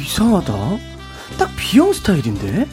[0.00, 0.54] 이상하다.
[1.38, 2.66] 딱 B형 스타일인데?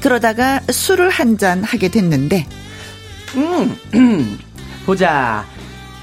[0.00, 2.46] 그러다가 술을 한 잔 하게 됐는데
[3.36, 4.38] 음,
[4.84, 5.46] 보자.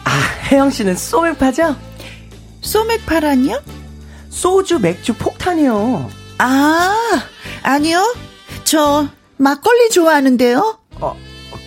[0.04, 0.12] 아,
[0.52, 1.76] 혜영 씨는 소맥파죠?
[2.62, 3.62] 소맥파라니요?
[4.32, 6.10] 소주, 맥주, 폭탄이요.
[6.40, 6.96] 아,
[7.70, 8.16] 아니요.
[8.64, 9.08] 저
[9.38, 10.80] 막걸리 좋아하는데요.
[11.02, 11.16] 어,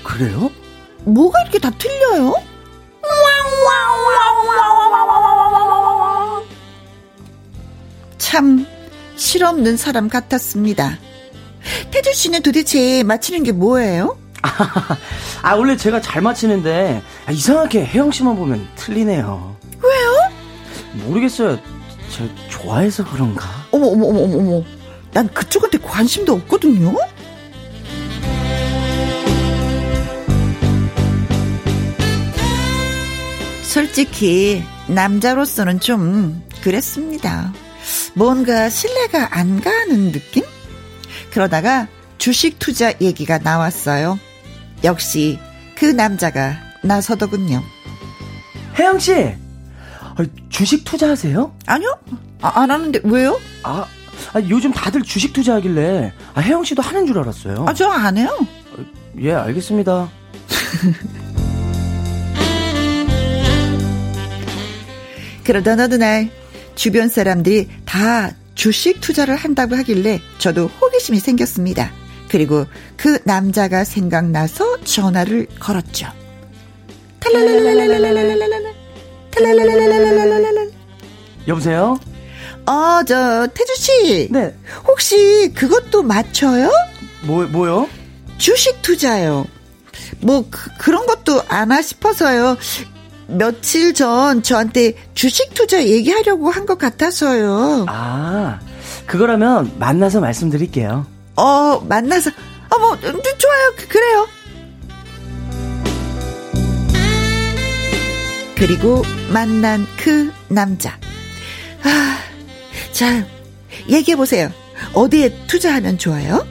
[0.03, 0.51] 그래요?
[1.05, 2.35] 뭐가 이렇게 다 틀려요?
[8.19, 8.67] 참
[9.15, 10.99] 실없는 사람 같았습니다.
[11.93, 14.19] 태주 씨는 도대체 맞히는 게 뭐예요?
[15.43, 19.57] 아, 원래 제가 잘 맞히는데, 아, 이상하게 혜영 씨만 보면 틀리네요.
[19.81, 21.05] 왜요?
[21.07, 21.61] 모르겠어요.
[22.11, 23.49] 저 좋아해서 그런가?
[23.71, 24.82] 어머, 어머, 어머, 어머.
[25.13, 26.97] 난 그쪽한테 관심도 없거든요?
[33.63, 37.53] 솔직히, 남자로서는 좀, 그랬습니다.
[38.15, 40.45] 뭔가 신뢰가 안 가는 느낌?
[41.31, 41.89] 그러다가
[42.19, 44.19] 주식 투자 얘기가 나왔어요.
[44.85, 45.39] 역시
[45.75, 47.63] 그 남자가 나서더군요.
[48.79, 49.15] 혜영 씨!
[49.15, 50.17] 아,
[50.51, 51.57] 주식 투자하세요?
[51.67, 51.99] 아니요?
[52.43, 53.41] 아, 안 하는데 왜요?
[53.63, 53.87] 아,
[54.33, 57.66] 아, 요즘 다들 주식 투자하길래, 아, 혜영 씨도 하는 줄 알았어요.
[57.68, 58.29] 아, 저 안 해요.
[59.20, 60.09] 예, 알겠습니다.
[65.45, 66.31] 그러던 어느 날
[66.75, 71.91] 주변 사람들이 다 주식 투자를 한다고 하길래 저도 호기심이 생겼습니다.
[72.29, 72.66] 그리고
[72.97, 76.07] 그 남자가 생각나서 전화를 걸었죠.
[81.49, 81.99] 여보세요?
[82.67, 84.29] 어, 저, 태주씨.
[84.31, 84.55] 네.
[84.87, 86.71] 혹시 그것도 맞춰요?
[87.23, 87.89] 뭐, 뭐요?
[88.39, 89.45] 주식 투자요.
[90.21, 92.57] 뭐, 그, 런 것도 아나 싶어서요.
[93.29, 97.87] 며칠 전 저한테 주식 투자 얘기하려고 한 것 같아서요.
[97.89, 98.61] 아,
[99.07, 101.07] 그거라면 만나서 말씀드릴게요.
[101.37, 102.31] 어, 만나서,
[102.71, 102.99] 어, 뭐, 음,
[103.39, 103.73] 좋아요.
[103.77, 104.29] 그- 그래요.
[108.57, 109.03] 그리고
[109.33, 110.97] 만난 그 남자.
[111.83, 112.19] 아,
[112.93, 113.26] 자,
[113.88, 114.51] 얘기해 보세요.
[114.93, 116.47] 어디에 투자하면 좋아요?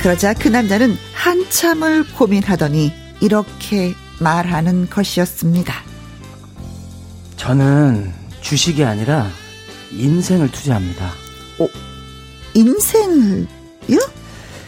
[0.00, 5.74] 그러자 그 남자는 한참을 고민하더니 이렇게 말하는 것이었습니다.
[7.36, 9.30] 저는 주식이 아니라
[9.92, 11.12] 인생을 투자합니다.
[12.54, 13.46] 인생을요?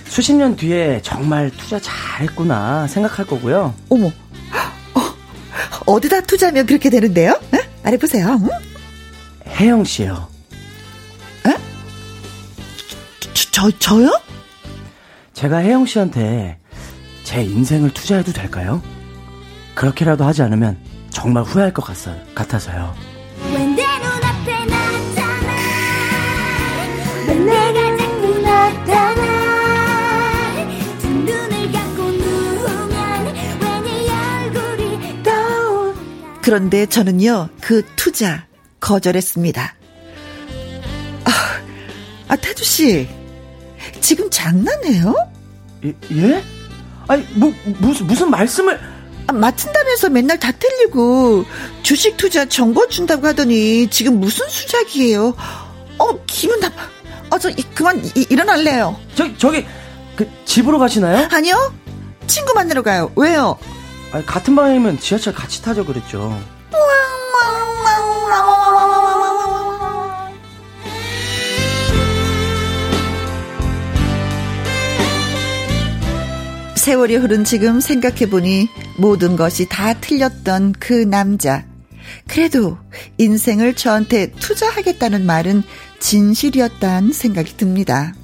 [0.06, 3.74] 수십 년 뒤에 정말 투자 잘했구나 생각할 거고요.
[3.88, 4.10] 어머,
[5.86, 7.40] 어, 어디다 투자하면 그렇게 되는데요?
[7.54, 7.58] 에?
[7.82, 8.40] 말해보세요.
[8.42, 8.48] 응?
[9.46, 10.28] 혜영 씨요.
[13.34, 14.20] 저, 저, 저요?
[15.32, 16.58] 제가 혜영 씨한테
[17.24, 18.82] 제 인생을 투자해도 될까요?
[19.74, 20.78] 그렇게라도 하지 않으면
[21.10, 21.84] 정말 후회할 것.
[22.34, 22.94] 같아서요.
[36.48, 38.44] 그런데 저는요, 그 투자
[38.80, 39.74] 거절했습니다.
[41.24, 41.30] 아,
[42.28, 43.08] 아 태주씨,
[44.02, 45.14] 지금 장난해요?
[45.86, 45.94] 예?
[46.12, 46.44] 예?
[47.08, 48.78] 아니 뭐 무슨 무슨 말씀을
[49.26, 51.46] 아, 맞춘다면서 맨날 다 틀리고
[51.82, 55.34] 주식 투자 정보 준다고 하더니 지금 무슨 수작이에요?
[55.98, 56.82] 어 기분 나빠.
[57.30, 59.00] 어 저 그만 이- 일어날래요.
[59.14, 59.66] 저기 저기
[60.14, 61.26] 그 집으로 가시나요?
[61.32, 61.74] 아니요.
[62.26, 63.10] 친구 만나러 가요.
[63.16, 63.58] 왜요?
[64.14, 66.40] 아니, 같은 방향이면 지하철 같이 타죠 그랬죠.
[76.76, 81.64] 세월이 흐른 지금 생각해보니 모든 것이 다 틀렸던 그 남자.
[82.28, 82.78] 그래도
[83.18, 85.64] 인생을 저한테 투자하겠다는 말은
[85.98, 88.14] 진실이었다는 생각이 듭니다.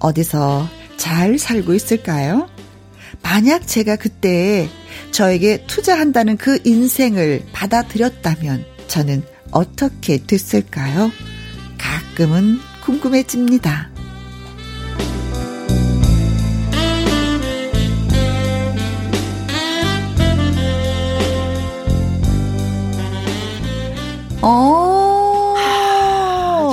[0.00, 2.48] 어디서 잘 살고 있을까요?
[3.22, 4.68] 만약 제가 그때
[5.14, 11.12] 저에게 투자한다는 그 인생을 받아들였다면 저는 어떻게 됐을까요?
[11.78, 13.90] 가끔은 궁금해집니다.
[25.52, 25.54] 어.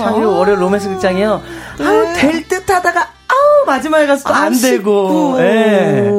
[0.04, 1.42] 창의 월요 로맨스 극장이요.
[1.80, 5.36] 아우 될 듯하다가 아우 마지막에 가서 또 안 되고.
[5.40, 6.12] 예.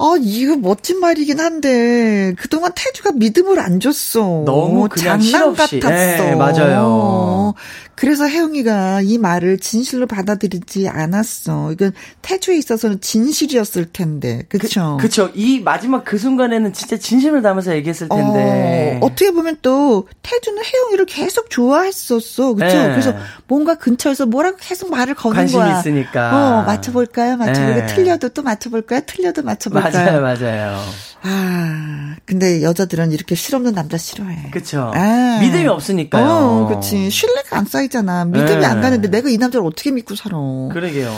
[0.00, 4.44] 아, 이거 멋진 말이긴 한데, 그동안 태주가 믿음을 안 줬어.
[4.46, 5.80] 너무 그냥 장난 실없이.
[5.80, 6.30] 같았어.
[6.30, 7.54] 예, 맞아요.
[7.98, 11.72] 그래서 혜영이가 이 말을 진실로 받아들이지 않았어.
[11.72, 11.92] 이건
[12.22, 14.44] 태주에 있어서는 진실이었을 텐데.
[14.48, 14.98] 그쵸?
[15.00, 15.32] 그쵸.
[15.34, 19.00] 이 마지막 그 순간에는 진짜 진심을 담아서 얘기했을 텐데.
[19.02, 22.54] 어, 어떻게 보면 또 태주는 혜영이를 계속 좋아했었어.
[22.54, 22.66] 그쵸?
[22.66, 22.90] 네.
[22.90, 23.16] 그래서
[23.48, 25.80] 뭔가 근처에서 뭐라고 계속 말을 거는 관심이 거야.
[25.80, 26.60] 있으니까.
[26.60, 27.36] 어, 맞춰볼까요?
[27.36, 27.80] 맞춰볼까요?
[27.84, 27.86] 네.
[27.94, 29.00] 틀려도 또 맞춰볼까요?
[29.06, 30.20] 틀려도 맞춰볼까요?
[30.20, 30.84] 맞아요, 맞아요.
[31.22, 34.50] 아, 근데 여자들은 이렇게 실없는 남자 싫어해.
[34.50, 34.92] 그쵸.
[34.94, 35.38] 아.
[35.40, 36.24] 믿음이 없으니까요.
[36.26, 37.10] 어, 그치.
[37.10, 38.24] 신뢰가 안 쌓이잖아.
[38.26, 38.66] 믿음이 네.
[38.66, 40.36] 안 가는데 내가 이 남자를 어떻게 믿고 살아.
[40.72, 41.12] 그러게요.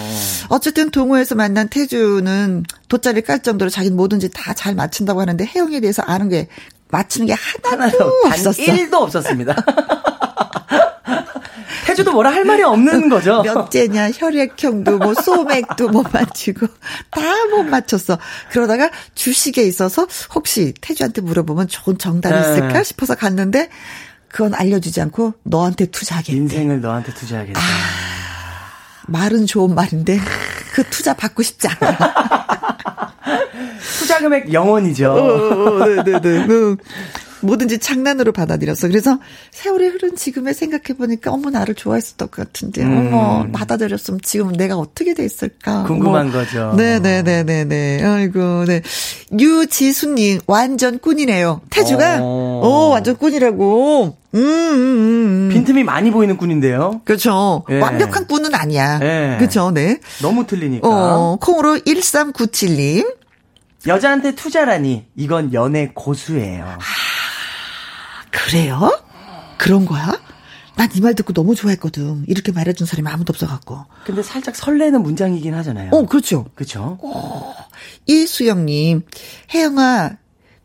[0.48, 6.03] 어쨌든 동호회에서 만난 태주는 돗자리 깔 정도로 자기는 뭐든지 다 잘 맞춘다고 하는데 혜영에 대해서
[6.03, 6.48] 아는 게
[6.88, 8.62] 맞추는 게 하나도, 하나도 단 없었어.
[8.62, 9.57] 1도 없었습니다.
[11.91, 13.43] 태주도 뭐라 할 말이 없는 거죠.
[13.43, 16.66] 몇째냐, 혈액형도, 뭐, 소맥도 못 맞추고,
[17.11, 17.20] 다
[17.51, 18.18] 못 맞췄어.
[18.53, 22.41] 그러다가 주식에 있어서 혹시 태주한테 물어보면 좋은 정답이 네.
[22.41, 23.68] 있을까 싶어서 갔는데,
[24.28, 26.36] 그건 알려주지 않고 너한테 투자하겠대.
[26.36, 27.61] 인생을 너한테 투자하겠다.
[29.09, 30.20] 말은 좋은 말인데,
[30.72, 31.99] 그 투자 받고 싶지 않아.
[33.99, 35.12] 투자 금액 영원이죠.
[35.12, 36.47] 어, 네네네.
[37.43, 37.47] 음.
[37.47, 38.88] 뭐든지 장난으로 받아들였어.
[38.88, 39.18] 그래서
[39.51, 45.24] 세월이 흐른 지금에 생각해보니까 어머 나를 좋아했었던 것 같은데 어머 받아들였으면 지금 내가 어떻게 돼
[45.24, 45.82] 있을까.
[45.82, 45.86] 음.
[45.86, 46.32] 궁금한 어머.
[46.32, 46.74] 거죠.
[46.76, 48.03] 네네네네네.
[48.05, 48.82] 아이고 네.
[49.38, 51.62] 유지수님 완전 꾼이네요.
[51.70, 52.61] 태주가 어.
[52.62, 54.16] 어 완전 꾼이라고.
[54.32, 55.49] 음, 음, 음.
[55.53, 57.01] 빈틈이 많이 보이는 꾼인데요.
[57.05, 57.64] 그렇죠.
[57.68, 57.80] 예.
[57.80, 59.01] 완벽한 꾼은 아니야.
[59.03, 59.36] 예.
[59.38, 59.72] 그렇죠.
[59.72, 59.99] 네.
[60.22, 60.88] 너무 틀리니까.
[60.88, 63.16] 어 콩으로 1397님.
[63.86, 66.78] 여자한테 투자라니 이건 연애 고수예요.
[68.31, 69.03] 그래요?
[69.59, 70.20] 그런 거야?
[70.76, 72.24] 난 이 말 듣고 너무 좋아했거든.
[72.26, 73.85] 이렇게 말해준 사람이 아무도 없어갖고.
[74.07, 75.91] 근데 살짝 설레는 문장이긴 하잖아요.
[75.93, 76.47] 어, 그렇죠.
[76.55, 76.99] 그쵸?
[78.07, 79.03] 이수영님,
[79.53, 80.16] 혜영아,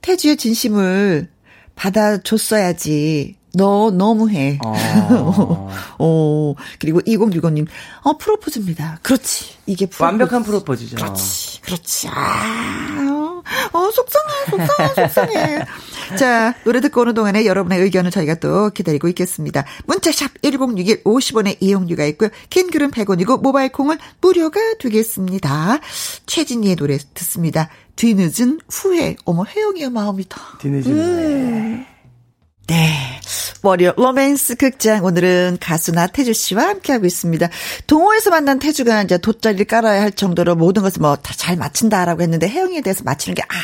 [0.01, 1.29] 태주의 진심을
[1.75, 3.35] 받아줬어야지.
[3.55, 4.59] 너 너무해.
[4.65, 4.73] 어.
[5.99, 7.67] 어, 그리고 2065님,
[8.03, 8.99] 어, 프로포즈입니다.
[9.01, 9.55] 그렇지.
[9.65, 10.03] 이게 프로포즈.
[10.03, 10.97] 완벽한 프로포즈죠.
[10.97, 12.07] 그렇지, 그렇지.
[12.09, 13.41] 아,
[13.73, 15.65] 어, 속상해, 속상해, 속상해.
[16.17, 19.65] 자, 노래 듣고 오는 동안에 여러분의 의견을 저희가 또 기다리고 있겠습니다.
[19.85, 22.29] 문자샵 1061 50원의 이용료가 있고요.
[22.49, 25.79] 긴 글은 100원이고 모바일 콩은 무료가 되겠습니다.
[26.25, 27.69] 최진희의 노래 듣습니다.
[27.95, 29.15] 뒤늦은 후회.
[29.25, 30.57] 어머, 혜영이의 마음이다.
[30.59, 31.85] 뒤늦은 음.
[32.67, 33.19] 네.
[33.61, 37.47] 월요 로맨스 극장 오늘은 가수 나태주 씨와 함께하고 있습니다.
[37.87, 42.47] 동호에서 만난 태주가 이제 돗자리를 깔아야 할 정도로 모든 것을 뭐 다 잘 맞춘다라고 했는데
[42.47, 43.55] 혜영이에 대해서 맞추는 게 아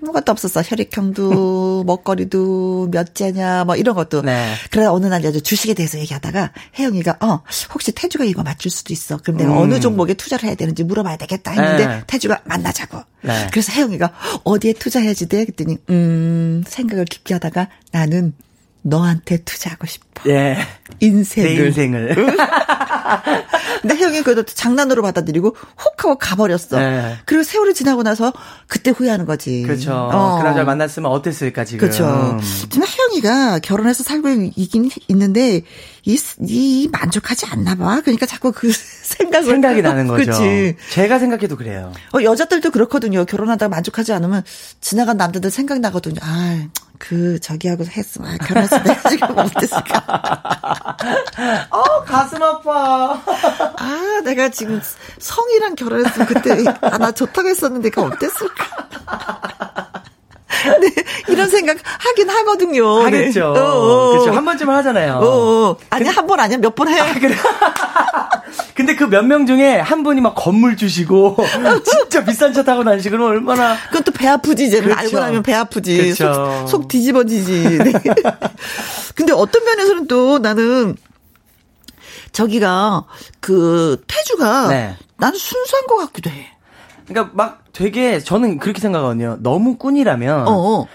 [0.00, 0.62] 무것도 없었어.
[0.62, 4.22] 혈액형도 먹거리도 몇 째냐 뭐 이런 것도.
[4.22, 4.54] 네.
[4.70, 9.18] 그러다 어느 날 이제 주식에 대해서 얘기하다가 혜영이가 어 혹시 태주가 이거 맞출 수도 있어.
[9.18, 9.58] 그럼 내가 음.
[9.58, 12.02] 어느 종목에 투자를 해야 되는지 물어봐야 되겠다 했는데 네.
[12.06, 13.00] 태주가 만나자고.
[13.22, 13.48] 네.
[13.50, 14.12] 그래서 혜영이가
[14.44, 15.44] 어디에 투자해야지 돼?
[15.44, 18.34] 그랬더니 음 생각을 깊게 하다가 나는
[18.82, 20.30] 너한테 투자하고 싶어.
[20.30, 20.56] 예.
[21.00, 21.56] 인생을.
[21.56, 22.14] 내 인생을.
[23.80, 25.48] 근데 혜영이 그래도 장난으로 받아들이고
[25.84, 26.78] 혹 하고 가버렸어.
[26.78, 27.16] 네.
[27.26, 28.32] 그리고 세월이 지나고 나서
[28.66, 29.62] 그때 후회하는 거지.
[29.62, 29.92] 그렇죠.
[29.94, 30.38] 어.
[30.38, 31.78] 그나저나 만났으면 어땠을까 지금.
[31.78, 32.38] 그렇죠.
[32.70, 35.62] 지금 혜영이가 결혼해서 살고 있긴 있는데
[36.04, 38.00] 이, 이 만족하지 않나 봐.
[38.00, 40.24] 그러니까 자꾸 그 생각을 생각이 나는 거죠.
[40.24, 40.76] 그렇지.
[40.90, 41.92] 제가 생각해도 그래요.
[42.14, 43.24] 어, 여자들도 그렇거든요.
[43.24, 44.42] 결혼하다가 만족하지 않으면
[44.80, 46.20] 지나간 남자들 생각나거든요.
[46.22, 46.66] 아,
[46.98, 50.96] 그 저기하고 했으면 아, 결혼했을 때 지금 못했을까.
[51.70, 53.20] 어 가슴 아파.
[53.76, 54.80] 아, 내가 지금
[55.18, 59.88] 성이랑 결혼했으면 그때 아, 나 좋다고 했었는데 그 어땠을까.
[60.80, 60.92] 네,
[61.28, 62.98] 이런 생각 하긴 하거든요.
[62.98, 63.04] 네.
[63.04, 63.52] 하겠죠.
[63.56, 64.10] 어, 어.
[64.12, 64.32] 그렇죠.
[64.32, 65.14] 한 번쯤은 하잖아요.
[65.14, 65.76] 어, 어.
[65.90, 66.58] 아니, 한 번 아니야?
[66.58, 66.98] 몇 번 해?
[68.74, 71.36] 근데 그 몇 명 중에 한 분이 막 건물 주시고
[71.84, 74.80] 진짜 비싼 차 타고 다니시 그러면 얼마나 그건 또 배 아프지, 이제.
[74.80, 74.98] 그렇죠.
[75.00, 75.96] 알고 나면 배 아프지.
[76.14, 76.64] 그렇죠.
[76.66, 77.78] 속, 속 뒤집어지지.
[77.78, 77.92] 네.
[79.14, 80.96] 근데 어떤 면에서는 또 나는
[82.32, 83.04] 저기가
[83.40, 84.96] 그 태주가 네.
[85.18, 86.48] 나는 순수한 것 같기도 해.
[87.06, 89.38] 그러니까 막 되게 저는 그렇게 생각하거든요.
[89.40, 90.86] 너무 꾼이라면 어, 어.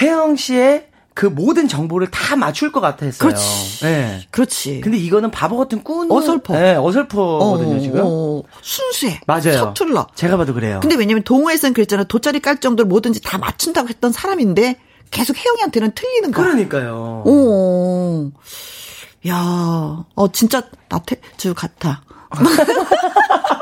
[0.00, 3.18] 혜영 씨의 그 모든 정보를 다 맞출 것 같았어요.
[3.18, 3.84] 그렇지.
[3.84, 4.20] 네.
[4.30, 4.80] 그렇지.
[4.80, 6.54] 근데 이거는 바보 같은 꾼 어설퍼.
[6.54, 8.00] 네, 어설퍼거든요 어, 지금.
[8.02, 9.20] 어, 순수해.
[9.26, 9.52] 맞아요.
[9.58, 10.06] 서툴러.
[10.14, 10.80] 제가 봐도 그래요.
[10.80, 12.04] 근데 왜냐면 동호회에서는 그랬잖아.
[12.04, 14.76] 돗자리 깔 정도로 뭐든지 다 맞춘다고 했던 사람인데
[15.10, 16.46] 계속 혜영이한테는 틀리는 거야.
[16.46, 17.22] 그러니까요.
[17.26, 18.32] 오.
[19.28, 22.02] 야, 어, 진짜 나태주 같아.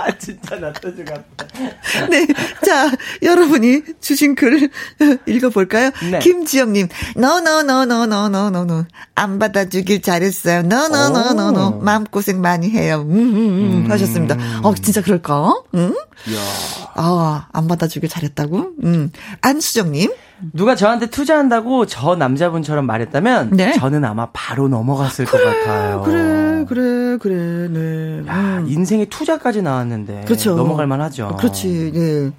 [0.00, 1.46] 아, 진짜 나타주 같다.
[2.08, 2.26] 네.
[2.64, 2.90] 자,
[3.22, 4.70] 여러분이 주신 글
[5.26, 5.90] 읽어볼까요?
[6.10, 6.18] 네.
[6.20, 8.84] 김지영님, no, no, no, no, no, no, no, no.
[9.14, 10.60] 안 받아주길 잘했어요.
[10.60, 11.66] no, no, no, no, no.
[11.76, 11.80] 오.
[11.80, 13.04] 마음고생 많이 해요.
[13.08, 14.36] 음, 음, 음, 하셨습니다.
[14.62, 15.62] 어, 진짜 그럴까?
[15.74, 15.94] 응?
[16.94, 18.70] 아, 안 받아주길 잘했다고?
[18.84, 19.10] 음.
[19.42, 20.10] 안수정님,
[20.52, 23.72] 누가 저한테 투자한다고 저 남자분처럼 말했다면 네.
[23.72, 26.02] 저는 아마 바로 넘어갔을 것 같아요.
[26.02, 28.26] 그래, 그래, 그래, 네.
[28.26, 30.56] 야, 인생에 투자까지 나왔는데 그렇죠.
[30.56, 31.36] 넘어갈 만하죠.
[31.38, 32.32] 그렇지, 네.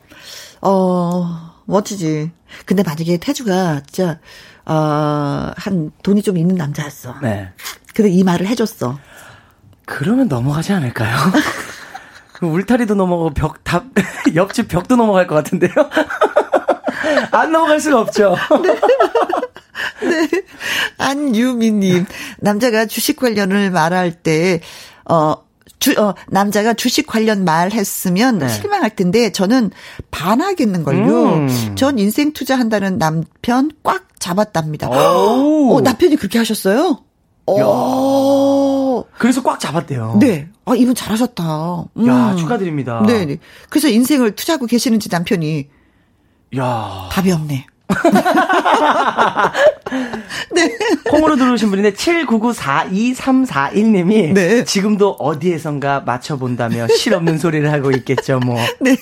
[0.62, 2.32] 어, 멋지지.
[2.66, 4.20] 근데 만약에 태주가 진짜,
[4.66, 7.16] 어, 한 돈이 좀 있는 남자였어.
[7.22, 7.52] 네.
[7.94, 8.98] 근데 이 말을 해줬어.
[9.86, 11.16] 그러면 넘어가지 않을까요?
[12.34, 13.84] 그 울타리도 넘어가고 벽, 다,
[14.36, 15.72] 옆집 벽도 넘어갈 것 같은데요?
[17.32, 18.36] 안 넘어갈 수가 없죠.
[20.02, 20.30] 네.
[20.98, 22.06] 안유미님,
[22.40, 24.62] 남자가 주식 관련을 말할 때,
[25.10, 25.36] 어,
[25.80, 28.50] 주, 어, 남자가 주식 관련 말 했으면 네.
[28.50, 29.72] 실망할 텐데, 저는
[30.12, 31.34] 반하겠는걸요.
[31.34, 31.76] 음.
[31.76, 34.90] 전 인생 투자한다는 남편 꽉 잡았답니다.
[34.90, 35.76] 오.
[35.76, 37.00] 어, 남편이 그렇게 하셨어요?
[37.48, 40.18] 오, 그래서 꽉 잡았대요.
[40.20, 40.48] 네.
[40.66, 41.86] 아, 이분 잘하셨다.
[41.98, 42.08] 음.
[42.08, 43.04] 야, 축하드립니다.
[43.06, 43.38] 네, 네.
[43.70, 45.68] 그래서 인생을 투자하고 계시는지 남편이
[46.58, 47.10] 야.
[47.12, 47.68] 답이 없네.
[50.54, 50.78] 네.
[51.10, 54.64] 콩으로 들어오신 분인데 7994341님이 네.
[54.64, 58.58] 지금도 어디에선가 맞춰본다며 실없는 소리를 하고 있겠죠 뭐.
[58.80, 58.98] 네.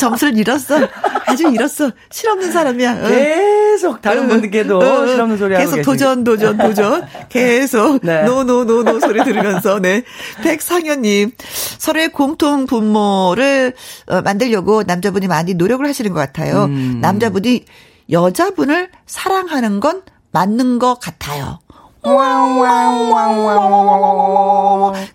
[0.00, 0.88] 점수를 잃었어.
[1.26, 1.90] 아주 잃었어.
[2.10, 3.04] 실없는 사람이야.
[3.04, 3.08] 어.
[3.08, 5.06] 계속 다른 분들께도 어.
[5.06, 5.82] 실없는 소리 하고 계속.
[5.82, 7.06] 도전, 도전, 도전.
[7.28, 8.24] 계속 네.
[8.24, 10.02] no no no no 소리 들으면서 네.
[10.42, 11.32] 백상현님
[11.78, 13.72] 서로의 공통 분모를
[14.06, 16.64] 어, 만들려고 남자분이 많이 노력을 하시는 것 같아요.
[16.64, 16.98] 음.
[17.00, 17.64] 남자분이
[18.10, 21.60] 여자분을 사랑하는 건 맞는 것 같아요.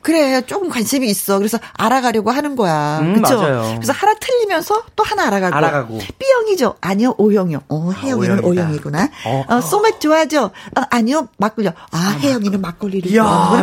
[0.01, 3.73] 그래 조금 관심이 있어 그래서 알아가려고 하는 거야 음, 그쵸 맞아요.
[3.75, 5.99] 그래서 하나 틀리면서 또 하나 알아가고 알아가고.
[6.17, 8.63] B형이죠 아니요 O형이요 어 혜영이는 O형이다.
[8.63, 9.45] O형이구나 어.
[9.49, 13.13] 어, 소맥 좋아하죠 어, 아니요 막걸리요 아 혜영이는 막걸리를.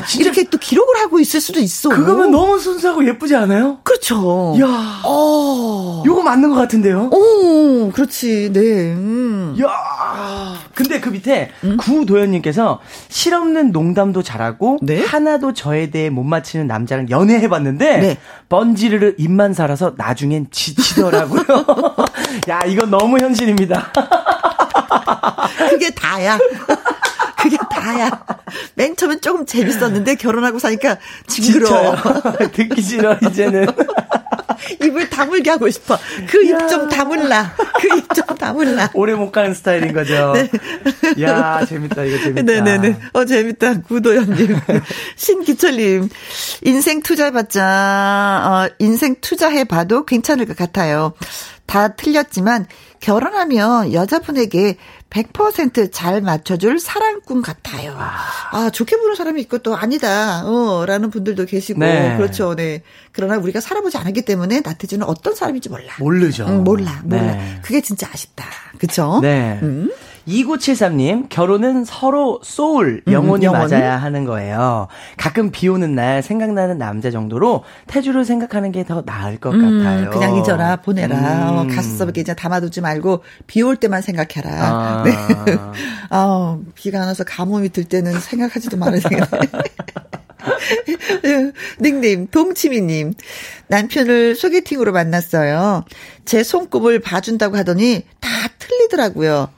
[0.06, 3.78] 진짜- 이렇게 또 기록을 하고 있을 수도 있어 그거면 너무 순수하고 예쁘지 않아요?
[3.84, 5.00] 그렇죠 야.
[5.04, 7.10] 어 요거 맞는 것 같은데요?
[7.12, 8.60] 오, 그렇지, 네.
[8.92, 9.56] 음.
[9.62, 12.80] 야 근데 그 밑에 구도현님께서
[13.14, 15.04] 실없는 농담도 잘하고 네?
[15.04, 18.18] 하나도 저에 대해 못 맞히는 남자랑 연애해봤는데 네.
[18.48, 21.44] 번지르르 입만 살아서 나중엔 지치더라고요.
[22.50, 23.92] 야 이건 너무 현실입니다.
[25.70, 26.36] 그게 다야.
[27.40, 28.10] 그게 다야.
[28.74, 30.96] 맨 처음엔 조금 재밌었는데 결혼하고 사니까
[31.28, 31.94] 징그러워.
[32.52, 33.68] 듣기 싫어 이제는.
[34.82, 35.98] 입을 다물게 하고 싶어.
[36.28, 37.55] 그 입 좀 다물라.
[37.80, 38.90] 그 입 좀 다물라.
[38.94, 40.32] 오래 못 가는 스타일인 거죠.
[41.20, 42.42] 야 재밌다 이거 재밌다.
[42.42, 42.96] 네네네.
[43.12, 43.80] 어, 재밌다.
[43.82, 44.57] 구도현님.
[45.16, 46.09] 신기철님.
[46.62, 51.12] 인생 투자해봤자, 어, 인생 투자해봐도 괜찮을 것 같아요.
[51.66, 52.66] 다 틀렸지만,
[53.00, 54.76] 결혼하면 여자분에게
[55.10, 57.96] 100%잘 맞춰줄 사랑꾼 같아요.
[58.50, 61.80] 아, 좋게 보는 사람이 있고 또 아니다, 어, 라는 분들도 계시고.
[61.80, 62.16] 네.
[62.16, 62.82] 그렇죠, 네.
[63.12, 65.94] 그러나 우리가 살아보지 않았기 때문에 나태주는 어떤 사람인지 몰라.
[65.98, 66.46] 모르죠.
[66.48, 67.22] 응, 몰라, 몰라.
[67.22, 67.58] 네.
[67.62, 68.44] 그게 진짜 아쉽다.
[68.78, 69.20] 그쵸?
[69.22, 69.58] 네.
[69.62, 69.90] 음.
[70.26, 73.68] 2973님, 결혼은 서로 소울, 영혼이 영혼.
[73.68, 74.88] 맞아야 하는 거예요.
[75.16, 80.06] 가끔 비 오는 날 생각나는 남자 정도로 태주를 생각하는 게 더 나을 것 같아요.
[80.06, 81.16] 음, 그냥 잊어라, 보내라.
[81.16, 81.56] 음.
[81.56, 84.50] 어, 가슴속에 이제 담아두지 말고, 비 올 때만 생각해라.
[84.50, 85.02] 아.
[85.06, 85.12] 네.
[86.10, 89.26] 아, 비가 안 와서 가뭄이 들 때는 생각하지도 말아야 되겠네.
[91.80, 93.14] 닉네임, 동치미님.
[93.68, 95.84] 남편을 소개팅으로 만났어요.
[96.26, 99.48] 제 손꼽을 봐준다고 하더니 다 틀리더라고요.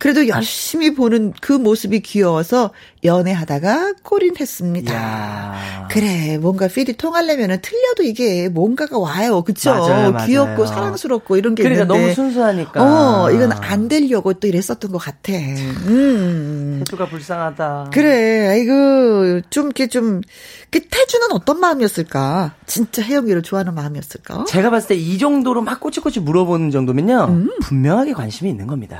[0.00, 2.70] 그래도 열심히 보는 그 모습이 귀여워서
[3.04, 4.90] 연애하다가 꼴인했습니다.
[4.94, 5.88] 이야.
[5.90, 9.42] 그래, 뭔가 필이 통하려면은 틀려도 이게 뭔가가 와요.
[9.42, 9.70] 그쵸?
[9.70, 10.26] 맞아요, 맞아요.
[10.26, 12.00] 귀엽고 사랑스럽고 이런 게 그러니까 있는데.
[12.02, 12.82] 너무 순수하니까.
[13.24, 15.32] 어, 이건 안 되려고 또 이랬었던 것 같아.
[15.34, 16.76] 음.
[16.78, 17.90] 태주가 불쌍하다.
[17.92, 20.22] 그래, 아이고, 좀, 이렇게 좀,
[20.70, 22.54] 그 태주는 어떤 마음이었을까?
[22.66, 24.44] 진짜 혜영이를 좋아하는 마음이었을까?
[24.46, 27.26] 제가 봤을 때 이 정도로 막 꼬치꼬치 물어보는 정도면요.
[27.28, 27.50] 음.
[27.62, 28.98] 분명하게 관심이 있는 겁니다.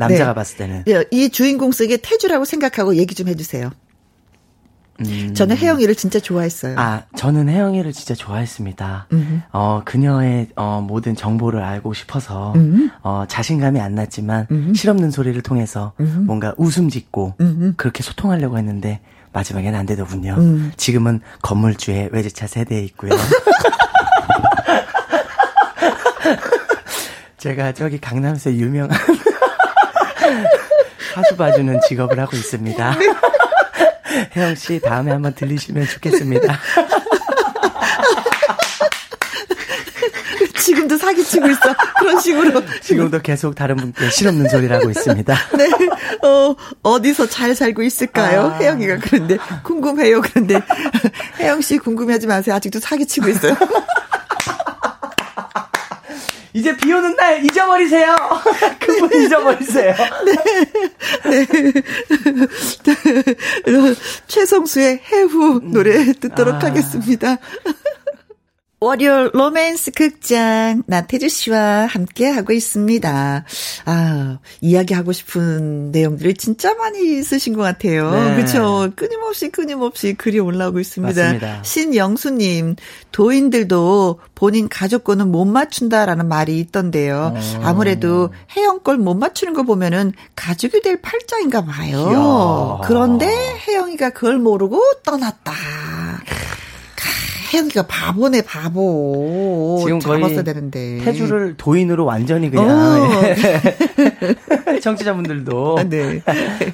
[0.00, 0.34] 남자가 네.
[0.34, 0.84] 봤을 때는.
[0.86, 3.70] 네, 이 주인공 속에 태주라고 생각하고 얘기 좀 해주세요.
[5.00, 5.32] 음.
[5.34, 6.78] 저는 혜영이를 진짜 좋아했어요.
[6.78, 9.06] 아, 저는 혜영이를 진짜 좋아했습니다.
[9.52, 12.52] 어, 그녀의 어, 모든 정보를 알고 싶어서
[13.02, 15.94] 어, 자신감이 안 났지만 실없는 소리를 통해서
[16.26, 17.34] 뭔가 웃음 짓고
[17.76, 19.00] 그렇게 소통하려고 했는데
[19.32, 20.36] 마지막엔 안 되더군요.
[20.76, 23.12] 지금은 건물주의 외제차 세대에 있고요.
[27.38, 28.90] 제가 저기 강남에서 유명한
[31.14, 32.96] 사주 봐주는 직업을 하고 있습니다.
[34.36, 36.58] 혜영 씨 다음에 한번 들리시면 좋겠습니다.
[40.60, 41.74] 지금도 사기치고 있어.
[41.98, 42.62] 그런 식으로.
[42.80, 45.34] 지금도 계속 다른 분께 실없는 소리를 하고 있습니다.
[45.56, 45.68] 네.
[46.22, 48.52] 어, 어디서 잘 살고 있을까요?
[48.54, 48.58] 아.
[48.58, 50.20] 혜영이가 그런데 궁금해요.
[50.20, 50.60] 그런데
[51.40, 52.54] 혜영 씨 궁금해하지 마세요.
[52.54, 53.56] 아직도 사기치고 있어요.
[56.52, 58.16] 이제 비 오는 날 잊어버리세요.
[58.80, 59.94] 그분 잊어버리세요.
[64.26, 66.66] 최성수의 해후 노래 듣도록 아.
[66.66, 67.38] 하겠습니다.
[68.82, 73.44] 월요 로맨스 극장 나태주 씨와 함께 하고 있습니다.
[73.84, 78.10] 아, 이야기하고 싶은 내용들을 진짜 많이 쓰신 것 같아요.
[78.10, 78.36] 네.
[78.36, 78.90] 그렇죠.
[78.96, 81.22] 끊임없이 끊임없이 글이 올라오고 있습니다.
[81.22, 81.62] 맞습니다.
[81.62, 82.76] 신영수님,
[83.12, 87.34] 도인들도 본인 가족권은 못 맞춘다라는 말이 있던데요.
[87.36, 87.60] 어.
[87.62, 92.80] 아무래도 혜영 걸 못 맞추는 거 보면은 가족이 될 팔자인가 봐요.
[92.80, 92.88] 이야.
[92.88, 93.26] 그런데
[93.68, 95.52] 혜영이가 그걸 모르고 떠났다.
[97.52, 99.80] 혜영이가 바보네, 바보.
[99.84, 101.00] 지금 거의 잡았어야 되는데.
[101.04, 103.10] 태주를 도인으로 완전히 그냥 어.
[104.80, 106.22] 청취자분들도 아, 네.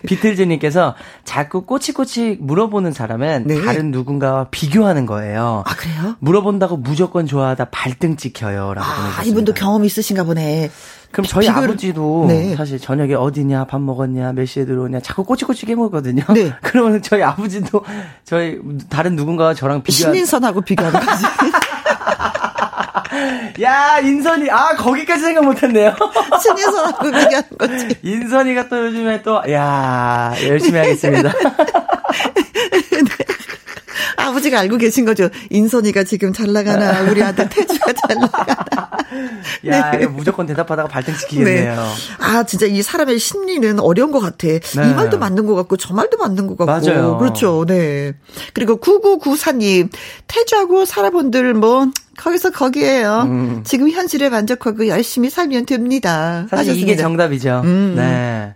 [0.07, 3.62] 비틀즈님께서 자꾸 꼬치꼬치 물어보는 사람은 네.
[3.62, 5.64] 다른 누군가와 비교하는 거예요.
[5.66, 6.16] 아, 그래요?
[6.20, 9.22] 물어본다고 무조건 좋아하다 발등 찍혀요라고 아, 보내주셨습니다.
[9.31, 10.70] 이분도 경험이 있으신가 보네.
[11.17, 12.55] 그럼 저희 비교를- 아버지도 네.
[12.57, 16.25] 사실 저녁에 어디냐, 밥 먹었냐, 몇 시에 들어오냐, 자꾸 꼬치꼬치 깨물거든요.
[16.35, 16.53] 네.
[16.61, 17.83] 그러면 저희 아버지도
[18.25, 18.59] 저희
[18.91, 19.93] 다른 누군가와 저랑 비교.
[19.95, 21.25] 신인선하고 비교하는 거지.
[23.62, 25.95] 야 인선이 아 거기까지 생각 못했네요.
[26.43, 27.89] 신인선하고 비교하는 거지.
[28.03, 31.33] 인선이가 또 요즘에 또 야 열심히 하겠습니다.
[34.37, 35.28] 아버지가 알고 계신 거죠.
[35.51, 38.91] 인선이가 지금 잘 나가나, 우리 아들 태주가 잘 나가나.
[39.66, 40.07] 야 네.
[40.07, 41.87] 무조건 대답하다가 발등 찍히겠네요.
[42.18, 44.47] 아, 진짜 이 사람의 심리는 어려운 것 같아.
[44.49, 46.66] 이 말도 맞는 것 같고, 저 말도 맞는 것 같고.
[46.66, 47.18] 맞아요.
[47.18, 47.64] 그렇죠.
[47.66, 48.14] 네.
[48.53, 49.89] 그리고 9994님,
[50.26, 51.87] 태주하고 살아본들 뭐,
[52.18, 53.22] 거기서 거기에요.
[53.26, 53.62] 음.
[53.64, 56.47] 지금 현실에 만족하고 열심히 살면 됩니다.
[56.51, 57.03] 사실 이게 하셨습니다.
[57.03, 57.62] 정답이죠.
[57.64, 57.95] 음.
[57.97, 58.55] 네.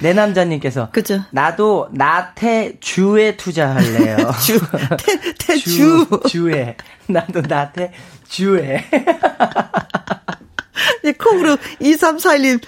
[0.00, 1.20] 내 남자님께서 그죠.
[1.30, 4.16] 나도 나태주에 투자할래요.
[4.44, 4.60] 주,
[4.98, 6.20] 태, 태주.
[6.28, 6.76] 주에
[7.08, 8.84] 나도 나태주에
[11.02, 12.60] 네, 콩으로 2341님,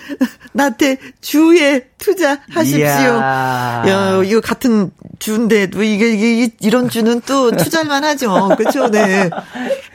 [0.52, 2.78] 나한테 주에 투자하십시오.
[2.78, 3.82] 이야.
[3.86, 8.48] 야, 이거 같은 주인데도 이게, 이게, 이- 이런 주는 또 투자할만 하죠.
[8.56, 9.28] 그쵸, 네.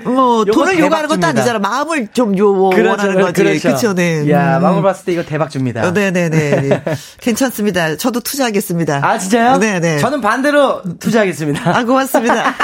[0.04, 1.28] 뭐, 돈을 요구하는 것도 대박줍니다.
[1.30, 1.60] 아니잖아.
[1.60, 3.60] 마음을 좀 요, 원하는 거지.
[3.60, 4.30] 그렇죠, 네.
[4.30, 4.62] 야, 음.
[4.64, 5.88] 마음을 봤을 때 이거 대박 줍니다.
[5.88, 6.30] 어, 네네네.
[6.62, 6.84] 네.
[7.20, 7.98] 괜찮습니다.
[7.98, 9.00] 저도 투자하겠습니다.
[9.04, 9.58] 아, 진짜요?
[9.58, 9.98] 네네.
[10.00, 11.76] 저는 반대로 투자하겠습니다.
[11.78, 12.54] 아, 고맙습니다.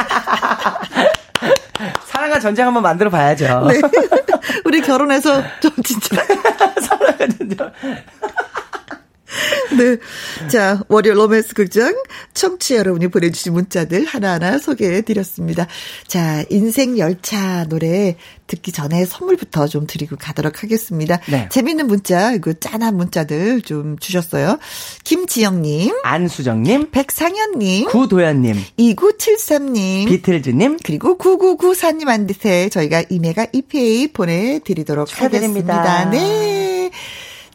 [2.05, 3.67] 사랑과 전쟁 한번 만들어 봐야죠.
[3.71, 3.81] 네.
[4.65, 6.23] 우리 결혼해서 좀 진짜.
[6.81, 7.57] 사랑과 전쟁.
[9.77, 10.47] 네.
[10.47, 11.95] 자, 월요 로맨스 극장
[12.33, 15.67] 청취 여러분이 보내주신 문자들 하나하나 소개해 드렸습니다.
[16.07, 18.15] 자, 인생 열차 노래
[18.47, 21.19] 듣기 전에 선물부터 좀 드리고 가도록 하겠습니다.
[21.29, 21.47] 네.
[21.49, 24.59] 재밌는 문자, 그 짠한 문자들 좀 주셨어요.
[25.05, 35.81] 김지영님, 안수정님, 백상현님, 구도현님, 2973님, 비틀즈님, 그리고 9994님한테 저희가 이메가 EPA 보내드리도록 축하드립니다.
[35.81, 36.09] 하겠습니다.
[36.09, 36.60] 네.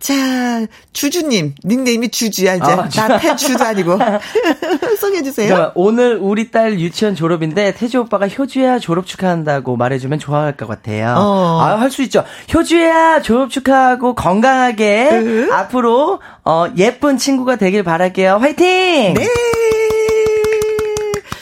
[0.06, 2.62] 자, 주주님, 닉네임이 주주야, 이제.
[2.64, 3.98] 아, 주- 나 태주도 아니고.
[5.00, 5.72] 소개해주세요.
[5.74, 11.14] 오늘 우리 딸 유치원 졸업인데 태주 오빠가 효주야 졸업 축하한다고 말해주면 좋아할 것 같아요.
[11.18, 11.60] 어.
[11.60, 12.22] 아, 할 수 있죠.
[12.54, 15.48] 효주야 졸업 축하하고 건강하게 으.
[15.52, 18.36] 앞으로 어, 예쁜 친구가 되길 바랄게요.
[18.36, 19.14] 화이팅!
[19.14, 19.26] 네.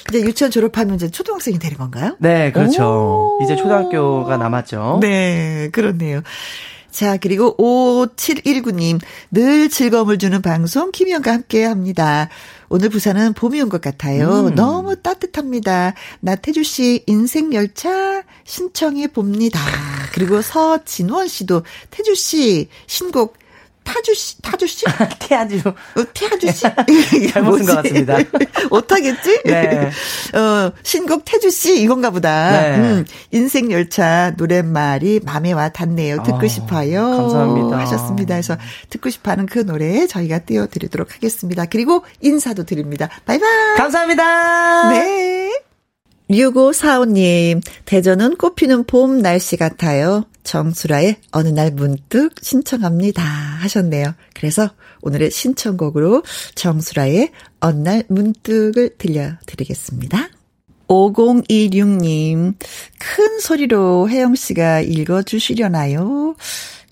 [0.09, 2.17] 이제 유치원 졸업하면 이제 초등학생이 되는 건가요?
[2.19, 3.39] 네, 그렇죠.
[3.41, 3.45] 오.
[3.45, 4.99] 이제 초등학교가 남았죠.
[5.03, 6.23] 네, 그렇네요.
[6.95, 9.01] 자, 그리고 5719님,
[9.32, 12.28] 늘 즐거움을 주는 방송 김희영과 함께 합니다.
[12.68, 14.47] 오늘 부산은 봄이 온 것 같아요.
[14.47, 14.55] 음.
[14.55, 15.95] 너무 따뜻합니다.
[16.20, 19.59] 나태주 씨 인생 열차 신청해 봅니다.
[20.12, 23.38] 그리고 서진원 씨도 태주 씨 신곡
[23.85, 24.85] 타주 씨, 타주 씨?
[25.20, 25.61] 태아주.
[25.68, 26.62] 어, 태아주 씨?
[27.32, 28.18] 잘못 쓴 것 같습니다.
[28.70, 29.43] 오타겠지?
[29.45, 29.91] 네.
[30.35, 32.51] 어, 신곡 태주 씨 이건가 보다.
[32.51, 32.77] 네.
[32.77, 36.23] 음, 인생 열차 노랫말이 맘에 와 닿네요.
[36.23, 37.11] 듣고 아, 싶어요.
[37.16, 37.78] 감사합니다.
[37.78, 38.35] 하셨습니다.
[38.35, 38.56] 그래서
[38.90, 41.66] 듣고 싶어 하는 그 노래 저희가 띄워드리도록 하겠습니다.
[41.66, 43.09] 그리고 인사도 드립니다.
[43.27, 43.77] 바이바이.
[43.77, 44.90] 감사합니다.
[44.90, 45.52] 네.
[46.30, 50.24] 6545님, 대전은 꽃피는 봄 날씨 같아요.
[50.42, 53.22] 정수라의 어느 날 문득 신청합니다.
[53.22, 54.14] 하셨네요.
[54.34, 54.70] 그래서
[55.02, 56.22] 오늘의 신청곡으로
[56.55, 57.30] 정수라의
[57.60, 60.28] 어느 날 문득을 들려드리겠습니다.
[60.88, 62.55] 5026님,
[62.98, 66.36] 큰 소리로 혜영 씨가 읽어주시려나요?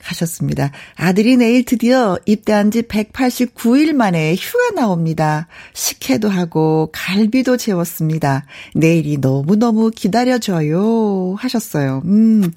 [0.02, 0.70] 하셨습니다.
[0.96, 5.46] 아들이 내일 드디어 입대한 지 189일 만에 휴가 나옵니다.
[5.72, 8.44] 식혜도 하고 갈비도 재웠습니다.
[8.74, 11.36] 내일이 너무너무 기다려져요.
[11.38, 12.02] 하셨어요.
[12.04, 12.52] 음.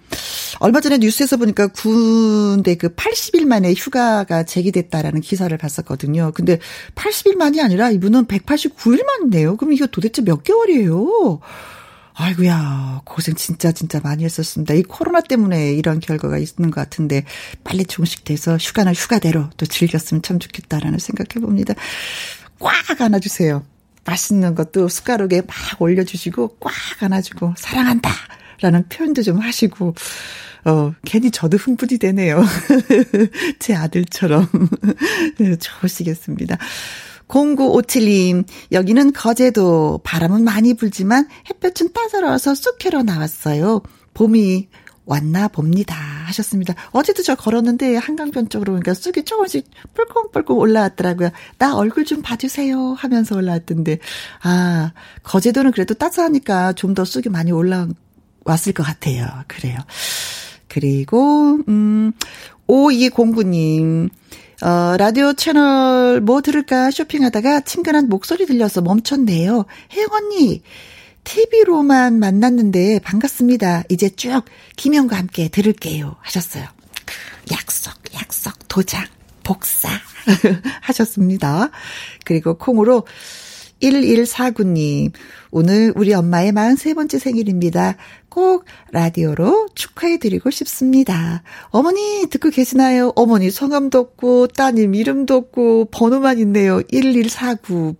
[0.59, 6.31] 얼마 전에 뉴스에서 보니까 군대 그 80일 만에 휴가가 제기됐다라는 기사를 봤었거든요.
[6.33, 6.59] 근데
[6.95, 9.57] 80일 만이 아니라 이분은 189일 만이네요.
[9.57, 11.39] 그럼 이거 도대체 몇 개월이에요?
[12.17, 14.73] 아이고야, 고생 진짜 진짜 많이 했었습니다.
[14.73, 17.25] 이 코로나 때문에 이런 결과가 있는 것 같은데
[17.65, 21.73] 빨리 종식돼서 휴가는 휴가대로 또 즐겼으면 참 좋겠다라는 생각해 봅니다.
[22.59, 23.65] 꽉 안아주세요.
[24.05, 28.09] 맛있는 것도 숟가락에 막 올려주시고 꽉 안아주고 사랑한다.
[28.61, 29.93] 라는 표현도 좀 하시고,
[30.63, 32.43] 어, 괜히 저도 흥분이 되네요.
[33.59, 34.47] 제 아들처럼.
[35.37, 36.57] 네, 좋으시겠습니다.
[37.27, 43.81] 0957님, 여기는 거제도 바람은 많이 불지만 햇볕은 따사로워서 쑥 캐러 나왔어요.
[44.13, 44.67] 봄이
[45.05, 45.95] 왔나 봅니다.
[46.25, 46.73] 하셨습니다.
[46.91, 51.29] 어제도 저 걸었는데 한강변 쪽으로 그러니까 쑥이 조금씩 뿔끔뿔끔 올라왔더라고요.
[51.59, 53.99] 나 얼굴 좀 봐주세요 하면서 올라왔던데
[54.41, 54.93] 아
[55.23, 59.27] 거제도는 그래도 따스하니까 좀 더 쑥이 많이 올라왔을 것 같아요.
[59.47, 59.77] 그래요.
[60.69, 62.13] 그리고 음
[62.67, 64.09] 5209님
[64.61, 69.65] 어, 라디오 채널 뭐 들을까 쇼핑하다가 친근한 목소리 들려서 멈췄네요.
[69.93, 70.61] 혜영 언니,
[71.25, 73.83] TV로만 만났는데 반갑습니다.
[73.89, 74.43] 이제 쭉
[74.77, 76.15] 김영과 함께 들을게요.
[76.21, 76.65] 하셨어요.
[77.51, 79.05] 약속, 약속, 도장,
[79.43, 79.89] 복사
[80.81, 81.69] 하셨습니다.
[82.23, 83.05] 그리고 콩으로
[83.81, 85.11] 1149님,
[85.51, 87.95] 오늘 우리 엄마의 43번째 생일입니다.
[88.35, 91.41] 꼭 라디오로 축하해드리고 싶습니다.
[91.69, 93.13] 어머니, 듣고 계시나요?
[93.15, 96.81] 어머니 성함도 없고, 따님 이름도 없고, 번호만 있네요.
[96.91, 97.95] 1149.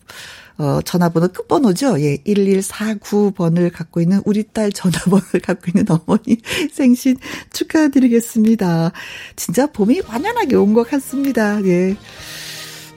[0.58, 2.02] 어, 전화번호 끝번호죠.
[2.02, 6.38] 예, 1149번을 갖고 있는 우리 딸 전화번호를 갖고 있는 어머니
[6.74, 7.16] 생신
[7.54, 8.92] 축하드리겠습니다.
[9.38, 11.64] 진짜 봄이 완연하게 온 것 같습니다.
[11.66, 11.96] 예.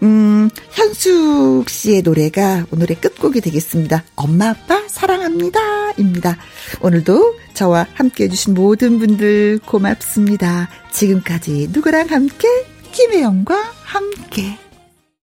[0.02, 4.04] 음, 현숙 씨의 노래가 오늘의 끝곡이 되겠습니다.
[4.16, 5.92] 엄마, 아빠, 사랑합니다.
[5.98, 6.36] 입니다.
[6.80, 10.68] 오늘도 저와 함께 해주신 모든 분들 고맙습니다.
[10.92, 12.48] 지금까지 누구랑 함께?
[12.92, 14.67] 김혜영과 함께.